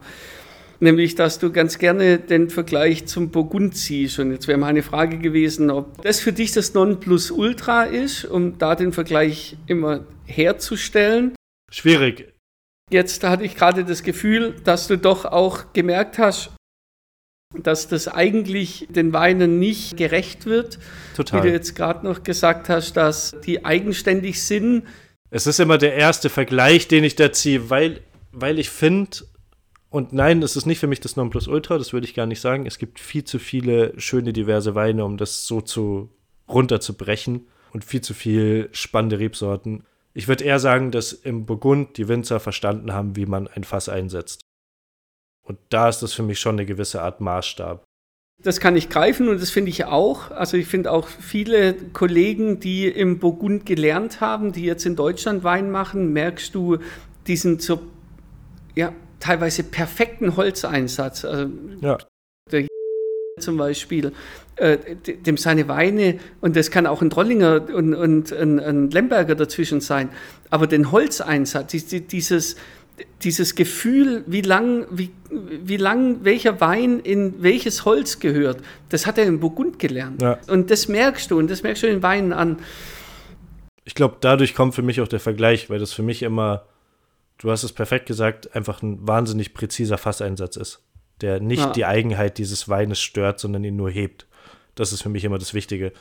Nämlich, 0.82 1.14
dass 1.14 1.38
du 1.38 1.52
ganz 1.52 1.78
gerne 1.78 2.18
den 2.18 2.48
Vergleich 2.48 3.06
zum 3.06 3.30
Burgund 3.30 3.76
ziehst. 3.76 4.18
Und 4.18 4.32
jetzt 4.32 4.48
wäre 4.48 4.56
meine 4.56 4.82
Frage 4.82 5.18
gewesen, 5.18 5.70
ob 5.70 6.02
das 6.02 6.20
für 6.20 6.32
dich 6.32 6.52
das 6.52 6.72
Nonplusultra 6.72 7.84
ist, 7.84 8.24
um 8.24 8.56
da 8.56 8.74
den 8.74 8.92
Vergleich 8.92 9.58
immer 9.66 10.06
herzustellen. 10.24 11.34
Schwierig. 11.70 12.32
Jetzt 12.90 13.22
hatte 13.22 13.44
ich 13.44 13.56
gerade 13.56 13.84
das 13.84 14.02
Gefühl, 14.02 14.56
dass 14.64 14.88
du 14.88 14.96
doch 14.96 15.26
auch 15.26 15.72
gemerkt 15.74 16.18
hast, 16.18 16.50
dass 17.62 17.88
das 17.88 18.08
eigentlich 18.08 18.86
den 18.90 19.12
Weinen 19.12 19.58
nicht 19.58 19.96
gerecht 19.96 20.46
wird. 20.46 20.76
Wie 20.76 21.16
du 21.16 21.24
Total. 21.24 21.48
jetzt 21.48 21.74
gerade 21.74 22.06
noch 22.06 22.22
gesagt 22.22 22.68
hast, 22.68 22.96
dass 22.96 23.36
die 23.44 23.64
eigenständig 23.64 24.42
sind. 24.42 24.84
Es 25.30 25.46
ist 25.46 25.60
immer 25.60 25.78
der 25.78 25.94
erste 25.94 26.30
Vergleich, 26.30 26.88
den 26.88 27.04
ich 27.04 27.16
da 27.16 27.32
ziehe, 27.32 27.70
weil, 27.70 28.00
weil 28.32 28.58
ich 28.58 28.70
finde, 28.70 29.18
und 29.90 30.12
nein, 30.12 30.40
es 30.42 30.56
ist 30.56 30.66
nicht 30.66 30.78
für 30.78 30.86
mich 30.86 31.00
das 31.00 31.16
Nonplusultra, 31.16 31.76
das 31.76 31.92
würde 31.92 32.06
ich 32.06 32.14
gar 32.14 32.26
nicht 32.26 32.40
sagen. 32.40 32.64
Es 32.64 32.78
gibt 32.78 33.00
viel 33.00 33.24
zu 33.24 33.40
viele 33.40 33.98
schöne, 33.98 34.32
diverse 34.32 34.76
Weine, 34.76 35.04
um 35.04 35.16
das 35.16 35.46
so 35.46 35.60
zu 35.60 36.10
runterzubrechen 36.48 37.48
und 37.72 37.84
viel 37.84 38.00
zu 38.00 38.14
viel 38.14 38.68
spannende 38.72 39.18
Rebsorten. 39.18 39.84
Ich 40.14 40.28
würde 40.28 40.44
eher 40.44 40.60
sagen, 40.60 40.92
dass 40.92 41.12
im 41.12 41.44
Burgund 41.44 41.96
die 41.96 42.06
Winzer 42.06 42.38
verstanden 42.38 42.92
haben, 42.92 43.16
wie 43.16 43.26
man 43.26 43.48
ein 43.48 43.64
Fass 43.64 43.88
einsetzt. 43.88 44.42
Und 45.42 45.58
da 45.70 45.88
ist 45.88 46.00
das 46.00 46.12
für 46.12 46.22
mich 46.22 46.38
schon 46.38 46.54
eine 46.54 46.66
gewisse 46.66 47.02
Art 47.02 47.20
Maßstab. 47.20 47.84
Das 48.42 48.60
kann 48.60 48.76
ich 48.76 48.88
greifen 48.88 49.28
und 49.28 49.40
das 49.40 49.50
finde 49.50 49.70
ich 49.70 49.84
auch. 49.84 50.30
Also 50.30 50.56
ich 50.56 50.66
finde 50.66 50.92
auch 50.92 51.08
viele 51.08 51.74
Kollegen, 51.74 52.60
die 52.60 52.86
im 52.86 53.18
Burgund 53.18 53.66
gelernt 53.66 54.20
haben, 54.20 54.52
die 54.52 54.62
jetzt 54.62 54.86
in 54.86 54.94
Deutschland 54.96 55.42
Wein 55.42 55.70
machen, 55.70 56.12
merkst 56.12 56.54
du 56.54 56.78
diesen 57.26 57.58
so, 57.58 57.80
ja, 58.74 58.92
teilweise 59.20 59.62
perfekten 59.62 60.36
Holzeinsatz. 60.36 61.24
Also 61.24 61.50
Ja. 61.80 61.98
zum 63.40 63.56
Beispiel, 63.56 64.12
äh, 64.56 64.76
dem 65.06 65.36
seine 65.38 65.66
Weine, 65.68 66.18
und 66.42 66.56
das 66.56 66.70
kann 66.70 66.86
auch 66.86 67.00
ein 67.00 67.08
Drollinger 67.08 67.68
und, 67.72 67.94
und 67.94 68.32
ein, 68.32 68.60
ein 68.60 68.90
Lemberger 68.90 69.34
dazwischen 69.34 69.80
sein, 69.80 70.10
aber 70.50 70.66
den 70.66 70.92
Holzeinsatz, 70.92 71.70
die- 71.70 71.80
die- 71.86 72.00
dieses, 72.02 72.56
dieses 73.22 73.54
Gefühl, 73.54 74.24
wie 74.26 74.42
lang, 74.42 74.84
wie, 74.90 75.10
wie 75.30 75.78
lang 75.78 76.18
welcher 76.22 76.60
Wein 76.60 77.00
in 77.00 77.42
welches 77.42 77.86
Holz 77.86 78.18
gehört, 78.20 78.58
das 78.90 79.06
hat 79.06 79.16
er 79.16 79.24
in 79.24 79.40
Burgund 79.40 79.78
gelernt. 79.78 80.20
Ja. 80.20 80.38
Und 80.48 80.70
das 80.70 80.86
merkst 80.88 81.30
du, 81.30 81.38
und 81.38 81.50
das 81.50 81.62
merkst 81.62 81.82
du 81.82 81.86
in 81.86 81.94
den 81.94 82.02
Weinen 82.02 82.34
an. 82.34 82.58
Ich 83.84 83.94
glaube, 83.94 84.16
dadurch 84.20 84.54
kommt 84.54 84.74
für 84.74 84.82
mich 84.82 85.00
auch 85.00 85.08
der 85.08 85.20
Vergleich, 85.20 85.70
weil 85.70 85.78
das 85.78 85.94
für 85.94 86.02
mich 86.02 86.22
immer, 86.22 86.66
du 87.40 87.50
hast 87.50 87.64
es 87.64 87.72
perfekt 87.72 88.06
gesagt, 88.06 88.54
einfach 88.54 88.82
ein 88.82 89.06
wahnsinnig 89.06 89.54
präziser 89.54 89.98
Fasseinsatz 89.98 90.56
ist, 90.56 90.82
der 91.20 91.40
nicht 91.40 91.60
Ja. 91.60 91.72
die 91.72 91.84
Eigenheit 91.84 92.38
dieses 92.38 92.68
Weines 92.68 93.00
stört, 93.00 93.40
sondern 93.40 93.64
ihn 93.64 93.76
nur 93.76 93.90
hebt. 93.90 94.26
Das 94.74 94.92
ist 94.92 95.02
für 95.02 95.08
mich 95.08 95.24
immer 95.24 95.38
das 95.38 95.54
Wichtige. 95.54 95.92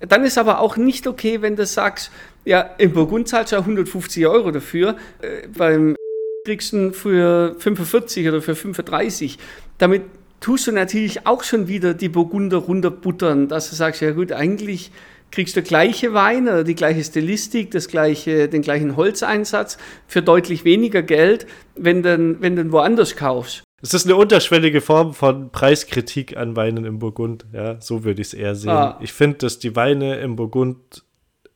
Dann 0.00 0.24
ist 0.24 0.38
aber 0.38 0.60
auch 0.60 0.76
nicht 0.76 1.06
okay, 1.06 1.42
wenn 1.42 1.56
du 1.56 1.66
sagst, 1.66 2.10
ja, 2.44 2.60
im 2.78 2.92
Burgund 2.92 3.28
zahlst 3.28 3.52
du 3.52 3.56
ja 3.56 3.60
150 3.60 4.26
Euro 4.26 4.50
dafür, 4.50 4.96
äh, 5.20 5.46
beim 5.48 5.96
kriegst 6.46 6.72
du 6.72 6.92
für 6.92 7.54
45 7.58 8.28
oder 8.28 8.42
für 8.42 8.54
35. 8.54 9.38
Damit 9.78 10.02
tust 10.40 10.66
du 10.66 10.72
natürlich 10.72 11.26
auch 11.26 11.44
schon 11.44 11.68
wieder 11.68 11.94
die 11.94 12.08
Burgunder 12.08 12.58
runterbuttern, 12.58 13.48
dass 13.48 13.70
du 13.70 13.76
sagst, 13.76 14.00
ja 14.00 14.10
gut, 14.10 14.32
eigentlich 14.32 14.90
kriegst 15.32 15.56
du 15.56 15.62
gleiche 15.62 16.14
Weine 16.14 16.50
oder 16.50 16.64
die 16.64 16.76
gleiche 16.76 17.02
Stilistik, 17.02 17.72
das 17.72 17.88
gleiche, 17.88 18.48
den 18.48 18.62
gleichen 18.62 18.96
Holzeinsatz 18.96 19.78
für 20.06 20.22
deutlich 20.22 20.64
weniger 20.64 21.02
Geld, 21.02 21.46
wenn 21.74 22.04
du, 22.04 22.36
wenn 22.40 22.54
du 22.54 22.62
ihn 22.62 22.70
woanders 22.70 23.16
kaufst. 23.16 23.64
Es 23.80 23.94
ist 23.94 24.06
eine 24.06 24.14
unterschwellige 24.14 24.80
Form 24.80 25.12
von 25.12 25.50
Preiskritik 25.50 26.36
an 26.36 26.54
Weinen 26.54 26.84
im 26.84 27.00
Burgund. 27.00 27.46
Ja, 27.52 27.80
so 27.80 28.04
würde 28.04 28.22
ich 28.22 28.28
es 28.28 28.34
eher 28.34 28.54
sehen. 28.54 28.70
Ah. 28.70 28.98
Ich 29.00 29.12
finde, 29.12 29.38
dass 29.38 29.58
die 29.58 29.74
Weine 29.74 30.20
im 30.20 30.36
Burgund, 30.36 31.02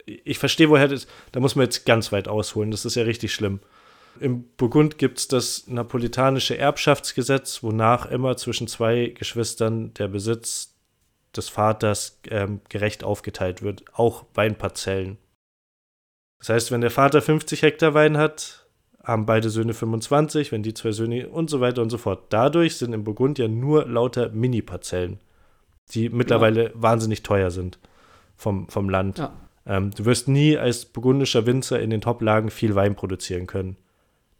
ich 0.04 0.38
verstehe, 0.38 0.68
woher 0.68 0.88
das, 0.88 1.06
da 1.30 1.38
muss 1.38 1.54
man 1.54 1.66
jetzt 1.66 1.86
ganz 1.86 2.10
weit 2.10 2.26
ausholen. 2.26 2.72
Das 2.72 2.84
ist 2.84 2.96
ja 2.96 3.04
richtig 3.04 3.32
schlimm. 3.32 3.60
Im 4.18 4.44
Burgund 4.56 4.98
gibt 4.98 5.18
es 5.18 5.28
das 5.28 5.68
napolitanische 5.68 6.58
Erbschaftsgesetz, 6.58 7.62
wonach 7.62 8.10
immer 8.10 8.36
zwischen 8.36 8.66
zwei 8.66 9.12
Geschwistern 9.16 9.92
der 9.94 10.08
Besitz 10.08 10.75
des 11.36 11.48
Vaters 11.48 12.20
ähm, 12.30 12.60
gerecht 12.68 13.04
aufgeteilt 13.04 13.62
wird, 13.62 13.84
auch 13.92 14.24
Weinparzellen. 14.34 15.18
Das 16.38 16.48
heißt, 16.50 16.72
wenn 16.72 16.80
der 16.80 16.90
Vater 16.90 17.22
50 17.22 17.62
Hektar 17.62 17.94
Wein 17.94 18.16
hat, 18.18 18.66
haben 19.02 19.24
beide 19.24 19.50
Söhne 19.50 19.72
25, 19.72 20.52
wenn 20.52 20.62
die 20.62 20.74
zwei 20.74 20.92
Söhne 20.92 21.28
und 21.28 21.48
so 21.48 21.60
weiter 21.60 21.80
und 21.80 21.90
so 21.90 21.98
fort. 21.98 22.24
Dadurch 22.30 22.76
sind 22.76 22.92
im 22.92 23.04
Burgund 23.04 23.38
ja 23.38 23.48
nur 23.48 23.86
lauter 23.86 24.30
Mini-Parzellen, 24.30 25.20
die 25.90 26.08
mittlerweile 26.08 26.64
ja. 26.64 26.70
wahnsinnig 26.74 27.22
teuer 27.22 27.50
sind 27.50 27.78
vom, 28.36 28.68
vom 28.68 28.88
Land. 28.88 29.18
Ja. 29.18 29.32
Ähm, 29.64 29.92
du 29.92 30.04
wirst 30.04 30.28
nie 30.28 30.58
als 30.58 30.84
burgundischer 30.84 31.46
Winzer 31.46 31.80
in 31.80 31.90
den 31.90 32.00
Top-Lagen 32.00 32.50
viel 32.50 32.74
Wein 32.74 32.96
produzieren 32.96 33.46
können. 33.46 33.76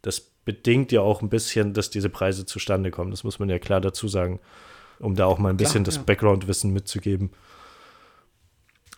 Das 0.01 0.19
bedingt 0.19 0.91
ja 0.91 1.01
auch 1.01 1.21
ein 1.21 1.29
bisschen, 1.29 1.73
dass 1.73 1.89
diese 1.89 2.09
Preise 2.09 2.45
zustande 2.45 2.91
kommen. 2.91 3.11
Das 3.11 3.23
muss 3.23 3.39
man 3.39 3.49
ja 3.49 3.59
klar 3.59 3.81
dazu 3.81 4.07
sagen, 4.07 4.39
um 4.99 5.15
da 5.15 5.25
auch 5.25 5.37
mal 5.37 5.49
ein 5.49 5.57
bisschen 5.57 5.83
klar, 5.83 5.85
das 5.85 5.95
ja. 5.97 6.03
Background-Wissen 6.03 6.71
mitzugeben. 6.71 7.31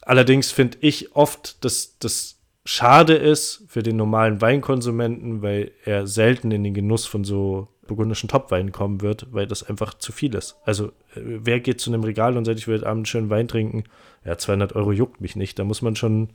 Allerdings 0.01 0.51
finde 0.51 0.77
ich 0.81 1.15
oft, 1.15 1.63
dass 1.63 1.97
das 1.99 2.37
schade 2.65 3.15
ist 3.15 3.63
für 3.67 3.83
den 3.83 3.95
normalen 3.95 4.41
Weinkonsumenten, 4.41 5.41
weil 5.41 5.71
er 5.85 6.07
selten 6.07 6.51
in 6.51 6.63
den 6.63 6.73
Genuss 6.73 7.05
von 7.05 7.23
so 7.23 7.67
burgundischen 7.87 8.29
Topweinen 8.29 8.71
kommen 8.71 9.01
wird, 9.01 9.27
weil 9.31 9.47
das 9.47 9.63
einfach 9.63 9.95
zu 9.95 10.11
viel 10.11 10.35
ist. 10.35 10.57
Also 10.63 10.87
äh, 11.15 11.21
wer 11.23 11.59
geht 11.59 11.81
zu 11.81 11.89
einem 11.89 12.03
Regal 12.03 12.37
und 12.37 12.45
sagt, 12.45 12.59
ich 12.59 12.67
will 12.67 12.83
abends 12.83 13.09
schön 13.09 13.29
Wein 13.29 13.47
trinken? 13.47 13.83
Ja, 14.23 14.37
200 14.37 14.75
Euro 14.75 14.91
juckt 14.91 15.21
mich 15.21 15.35
nicht. 15.35 15.57
Da 15.57 15.63
muss 15.63 15.81
man 15.81 15.95
schon 15.95 16.29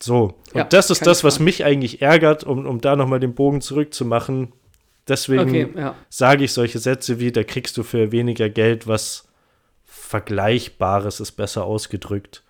so. 0.00 0.34
Und 0.52 0.54
ja, 0.54 0.64
das 0.64 0.90
ist 0.90 1.06
das, 1.06 1.24
was 1.24 1.38
mich 1.38 1.64
eigentlich 1.64 2.02
ärgert, 2.02 2.44
um, 2.44 2.66
um 2.66 2.80
da 2.80 2.96
nochmal 2.96 3.20
den 3.20 3.34
Bogen 3.34 3.60
zurückzumachen. 3.60 4.52
Deswegen 5.06 5.42
okay, 5.42 5.68
ja. 5.76 5.94
sage 6.08 6.44
ich 6.44 6.52
solche 6.52 6.78
Sätze 6.78 7.20
wie, 7.20 7.30
da 7.30 7.44
kriegst 7.44 7.76
du 7.76 7.82
für 7.82 8.10
weniger 8.12 8.48
Geld 8.48 8.86
was 8.86 9.28
Vergleichbares, 9.84 11.20
ist 11.20 11.32
besser 11.32 11.64
ausgedrückt 11.64 12.44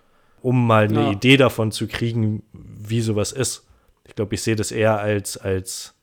um 0.45 0.67
mal 0.67 0.83
eine 0.83 1.05
ja. 1.05 1.11
Idee 1.11 1.37
davon 1.37 1.71
zu 1.71 1.87
kriegen, 1.87 2.43
wie 2.53 3.01
sowas 3.01 3.31
ist. 3.31 3.63
Ich 4.07 4.13
glaube, 4.13 4.35
ich 4.35 4.43
sehe 4.43 4.55
das 4.55 4.71
eher 4.71 4.99
als, 4.99 5.37
als 5.37 5.95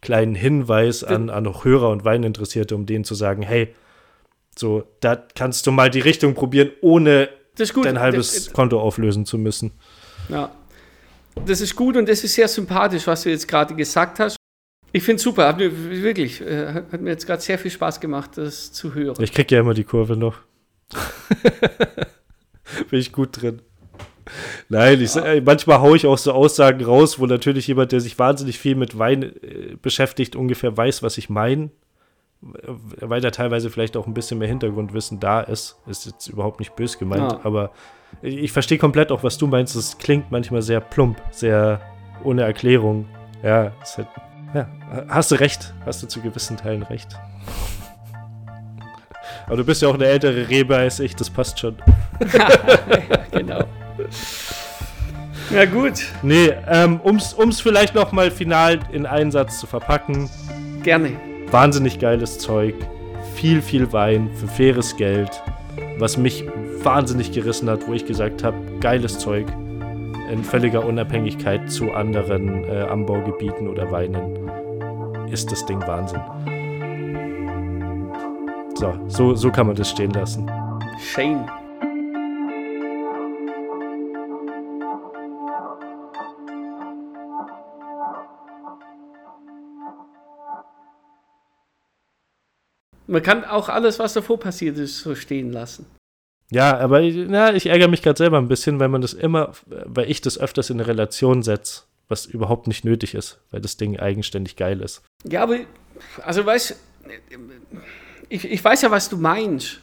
kleinen 0.00 0.34
Hinweis 0.34 1.04
an, 1.04 1.28
an 1.28 1.62
Hörer 1.62 1.90
und 1.90 2.02
Weininteressierte, 2.02 2.74
um 2.76 2.86
denen 2.86 3.04
zu 3.04 3.14
sagen, 3.14 3.42
hey, 3.42 3.74
so, 4.56 4.84
da 5.00 5.16
kannst 5.16 5.66
du 5.66 5.70
mal 5.70 5.90
die 5.90 6.00
Richtung 6.00 6.32
probieren, 6.32 6.70
ohne 6.80 7.28
dein 7.82 8.00
halbes 8.00 8.32
das, 8.32 8.52
Konto 8.54 8.80
auflösen 8.80 9.26
zu 9.26 9.36
müssen. 9.36 9.72
Ja, 10.30 10.50
das 11.44 11.60
ist 11.60 11.76
gut 11.76 11.98
und 11.98 12.08
das 12.08 12.24
ist 12.24 12.32
sehr 12.32 12.48
sympathisch, 12.48 13.06
was 13.06 13.24
du 13.24 13.28
jetzt 13.28 13.46
gerade 13.46 13.74
gesagt 13.74 14.18
hast. 14.18 14.36
Ich 14.94 15.02
finde 15.02 15.16
es 15.16 15.22
super, 15.24 15.48
hat 15.48 15.58
mir 15.58 15.72
wirklich, 16.04 16.40
äh, 16.40 16.72
hat 16.72 17.00
mir 17.00 17.10
jetzt 17.10 17.26
gerade 17.26 17.42
sehr 17.42 17.58
viel 17.58 17.72
Spaß 17.72 17.98
gemacht, 17.98 18.30
das 18.36 18.70
zu 18.70 18.94
hören. 18.94 19.16
Ich 19.20 19.32
kriege 19.32 19.52
ja 19.52 19.60
immer 19.60 19.74
die 19.74 19.82
Kurve 19.82 20.16
noch. 20.16 20.36
Bin 22.90 23.00
ich 23.00 23.10
gut 23.10 23.42
drin. 23.42 23.60
Nein, 24.68 25.00
ich, 25.00 25.16
ja. 25.16 25.40
manchmal 25.44 25.80
haue 25.80 25.96
ich 25.96 26.06
auch 26.06 26.16
so 26.16 26.30
Aussagen 26.30 26.84
raus, 26.84 27.18
wo 27.18 27.26
natürlich 27.26 27.66
jemand, 27.66 27.90
der 27.90 27.98
sich 27.98 28.16
wahnsinnig 28.20 28.60
viel 28.60 28.76
mit 28.76 28.96
Wein 28.96 29.24
äh, 29.24 29.76
beschäftigt, 29.82 30.36
ungefähr 30.36 30.76
weiß, 30.76 31.02
was 31.02 31.18
ich 31.18 31.28
meine. 31.28 31.70
Weil 32.40 33.20
da 33.20 33.32
teilweise 33.32 33.70
vielleicht 33.70 33.96
auch 33.96 34.06
ein 34.06 34.14
bisschen 34.14 34.38
mehr 34.38 34.46
Hintergrundwissen 34.46 35.18
da 35.18 35.40
ist. 35.40 35.76
Ist 35.88 36.06
jetzt 36.06 36.28
überhaupt 36.28 36.60
nicht 36.60 36.76
bös 36.76 37.00
gemeint, 37.00 37.32
ja. 37.32 37.40
aber 37.42 37.72
ich 38.22 38.52
verstehe 38.52 38.78
komplett 38.78 39.10
auch, 39.10 39.24
was 39.24 39.38
du 39.38 39.48
meinst. 39.48 39.74
Es 39.74 39.98
klingt 39.98 40.30
manchmal 40.30 40.62
sehr 40.62 40.80
plump, 40.80 41.20
sehr 41.32 41.80
ohne 42.22 42.42
Erklärung. 42.42 43.08
Ja, 43.42 43.72
halt, 43.96 44.06
ja, 44.54 44.68
hast 45.08 45.30
du 45.30 45.34
recht. 45.34 45.74
Hast 45.84 46.02
du 46.02 46.06
zu 46.06 46.20
gewissen 46.20 46.56
Teilen 46.56 46.82
recht. 46.84 47.08
Aber 49.46 49.56
du 49.56 49.64
bist 49.64 49.82
ja 49.82 49.88
auch 49.88 49.94
eine 49.94 50.06
ältere 50.06 50.48
Rebe 50.48 50.76
als 50.76 51.00
ich, 51.00 51.14
das 51.16 51.28
passt 51.28 51.58
schon. 51.58 51.76
ja, 52.32 52.48
genau. 53.30 53.64
Ja, 55.52 55.66
gut. 55.66 56.06
Nee, 56.22 56.52
ähm, 56.68 57.00
um's, 57.02 57.34
um's 57.34 57.60
vielleicht 57.60 57.94
noch 57.94 58.12
mal 58.12 58.30
final 58.30 58.80
in 58.92 59.06
einen 59.06 59.30
Satz 59.30 59.60
zu 59.60 59.66
verpacken. 59.66 60.30
Gerne. 60.82 61.12
Wahnsinnig 61.50 61.98
geiles 61.98 62.38
Zeug. 62.38 62.74
Viel, 63.34 63.60
viel 63.60 63.92
Wein 63.92 64.30
für 64.34 64.46
faires 64.46 64.96
Geld. 64.96 65.42
Was 65.98 66.16
mich 66.16 66.44
wahnsinnig 66.82 67.32
gerissen 67.32 67.68
hat, 67.68 67.86
wo 67.86 67.92
ich 67.92 68.06
gesagt 68.06 68.42
habe, 68.42 68.56
geiles 68.80 69.18
Zeug. 69.18 69.46
In 70.30 70.42
völliger 70.42 70.84
Unabhängigkeit 70.84 71.70
zu 71.70 71.92
anderen 71.92 72.64
äh, 72.64 72.82
Anbaugebieten 72.82 73.68
oder 73.68 73.90
Weinen 73.92 74.43
ist 75.30 75.50
das 75.50 75.64
Ding 75.66 75.80
Wahnsinn. 75.86 76.22
So, 78.76 78.92
so, 79.08 79.34
so 79.34 79.50
kann 79.50 79.66
man 79.66 79.76
das 79.76 79.90
stehen 79.90 80.10
lassen. 80.10 80.50
Shame. 81.00 81.46
Man 93.06 93.22
kann 93.22 93.44
auch 93.44 93.68
alles, 93.68 93.98
was 93.98 94.14
davor 94.14 94.40
passiert 94.40 94.76
ist, 94.78 94.98
so 94.98 95.14
stehen 95.14 95.52
lassen. 95.52 95.86
Ja, 96.50 96.78
aber 96.78 97.00
na, 97.00 97.54
ich 97.54 97.66
ärgere 97.66 97.88
mich 97.88 98.02
gerade 98.02 98.18
selber 98.18 98.38
ein 98.38 98.48
bisschen, 98.48 98.80
weil 98.80 98.88
man 98.88 99.00
das 99.02 99.12
immer, 99.12 99.52
weil 99.66 100.10
ich 100.10 100.20
das 100.20 100.38
öfters 100.38 100.70
in 100.70 100.80
eine 100.80 100.88
Relation 100.88 101.42
setze, 101.42 101.82
was 102.08 102.26
überhaupt 102.26 102.66
nicht 102.66 102.84
nötig 102.84 103.14
ist, 103.14 103.40
weil 103.50 103.60
das 103.60 103.76
Ding 103.76 103.98
eigenständig 103.98 104.56
geil 104.56 104.80
ist. 104.80 105.02
Ja, 105.24 105.42
aber, 105.42 105.58
also 106.22 106.44
weißt 106.44 106.76
ich, 108.28 108.50
ich 108.50 108.64
weiß 108.64 108.82
ja, 108.82 108.90
was 108.90 109.08
du 109.08 109.16
meinst. 109.16 109.80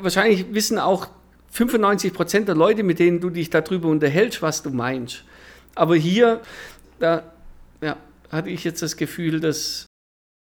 Wahrscheinlich 0.00 0.52
wissen 0.52 0.78
auch 0.78 1.08
95 1.50 2.12
Prozent 2.12 2.48
der 2.48 2.54
Leute, 2.54 2.82
mit 2.82 2.98
denen 2.98 3.20
du 3.20 3.30
dich 3.30 3.50
darüber 3.50 3.88
unterhältst, 3.88 4.42
was 4.42 4.62
du 4.62 4.70
meinst. 4.70 5.24
Aber 5.74 5.96
hier, 5.96 6.40
da 6.98 7.24
ja, 7.80 7.96
hatte 8.30 8.50
ich 8.50 8.64
jetzt 8.64 8.82
das 8.82 8.96
Gefühl, 8.96 9.40
dass 9.40 9.86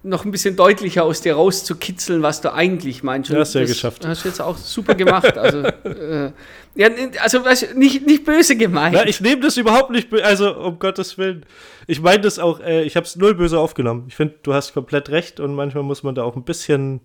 noch 0.05 0.25
ein 0.25 0.33
bisschen 0.33 0.57
deutlicher 0.57 1.05
aus 1.05 1.21
dir 1.21 1.35
rauszukitzeln, 1.35 2.23
was 2.23 2.41
du 2.41 2.53
eigentlich 2.53 3.03
meinst. 3.03 3.31
Ja, 3.31 3.39
hast 3.39 3.55
du 3.55 3.61
ja 3.61 3.67
geschafft. 3.67 4.07
Hast 4.07 4.25
du 4.25 4.29
jetzt 4.29 4.41
auch 4.41 4.57
super 4.57 4.95
gemacht. 4.95 5.39
Also, 5.39 5.59
äh, 5.63 6.33
ja, 6.75 6.89
also 7.23 7.45
weißt, 7.45 7.77
nicht, 7.77 8.05
nicht 8.07 8.25
böse 8.25 8.57
gemeint. 8.57 8.95
Na, 8.95 9.07
ich 9.07 9.21
nehme 9.21 9.43
das 9.43 9.57
überhaupt 9.57 9.91
nicht 9.91 10.13
also 10.13 10.57
um 10.57 10.79
Gottes 10.79 11.19
Willen. 11.19 11.47
Ich 11.87 12.01
meine 12.01 12.21
das 12.21 12.39
auch, 12.39 12.61
äh, 12.61 12.83
ich 12.83 12.97
habe 12.97 13.07
es 13.07 13.15
null 13.17 13.35
böse 13.35 13.59
aufgenommen. 13.59 14.07
Ich 14.09 14.17
finde, 14.17 14.35
du 14.43 14.55
hast 14.55 14.75
komplett 14.75 15.11
recht 15.11 15.39
und 15.39 15.55
manchmal 15.55 15.85
muss 15.85 16.03
man 16.03 16.15
da 16.15 16.25
auch 16.25 16.35
ein 16.35 16.45
bisschen, 16.45 17.01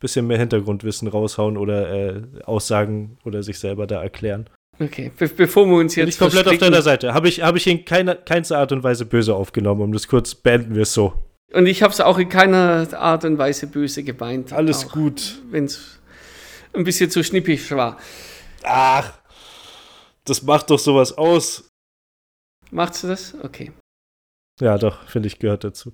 bisschen 0.00 0.26
mehr 0.26 0.38
Hintergrundwissen 0.38 1.08
raushauen 1.08 1.56
oder 1.56 1.90
äh, 1.90 2.22
Aussagen 2.44 3.16
oder 3.24 3.42
sich 3.42 3.58
selber 3.58 3.86
da 3.86 4.02
erklären. 4.02 4.50
Okay, 4.78 5.10
Be 5.18 5.28
bevor 5.28 5.66
wir 5.66 5.76
uns 5.76 5.96
jetzt. 5.96 6.04
Bin 6.04 6.08
ich 6.10 6.18
komplett 6.18 6.48
auf 6.48 6.58
deiner 6.58 6.82
Seite. 6.82 7.14
Habe 7.14 7.28
ich, 7.28 7.40
hab 7.40 7.56
ich 7.56 7.66
in 7.66 7.86
keiner, 7.86 8.14
keinster 8.14 8.58
Art 8.58 8.72
und 8.72 8.82
Weise 8.82 9.06
böse 9.06 9.34
aufgenommen, 9.34 9.80
um 9.80 9.92
das 9.92 10.06
kurz 10.06 10.34
beenden 10.34 10.74
wir 10.74 10.82
es 10.82 10.92
so. 10.92 11.14
Und 11.52 11.66
ich 11.66 11.82
habe 11.82 11.92
es 11.92 12.00
auch 12.00 12.18
in 12.18 12.28
keiner 12.28 12.88
Art 12.94 13.24
und 13.24 13.38
Weise 13.38 13.66
böse 13.66 14.02
gemeint. 14.02 14.52
Alles 14.52 14.88
gut. 14.88 15.40
Wenn 15.50 15.64
es 15.64 15.98
ein 16.72 16.84
bisschen 16.84 17.10
zu 17.10 17.22
schnippig 17.22 17.70
war. 17.70 17.98
Ach, 18.62 19.12
das 20.24 20.42
macht 20.42 20.70
doch 20.70 20.78
sowas 20.78 21.16
aus. 21.16 21.68
Macht's 22.70 23.02
das? 23.02 23.34
Okay. 23.42 23.72
Ja, 24.60 24.76
doch, 24.76 25.08
finde 25.08 25.28
ich, 25.28 25.38
gehört 25.38 25.64
dazu. 25.64 25.92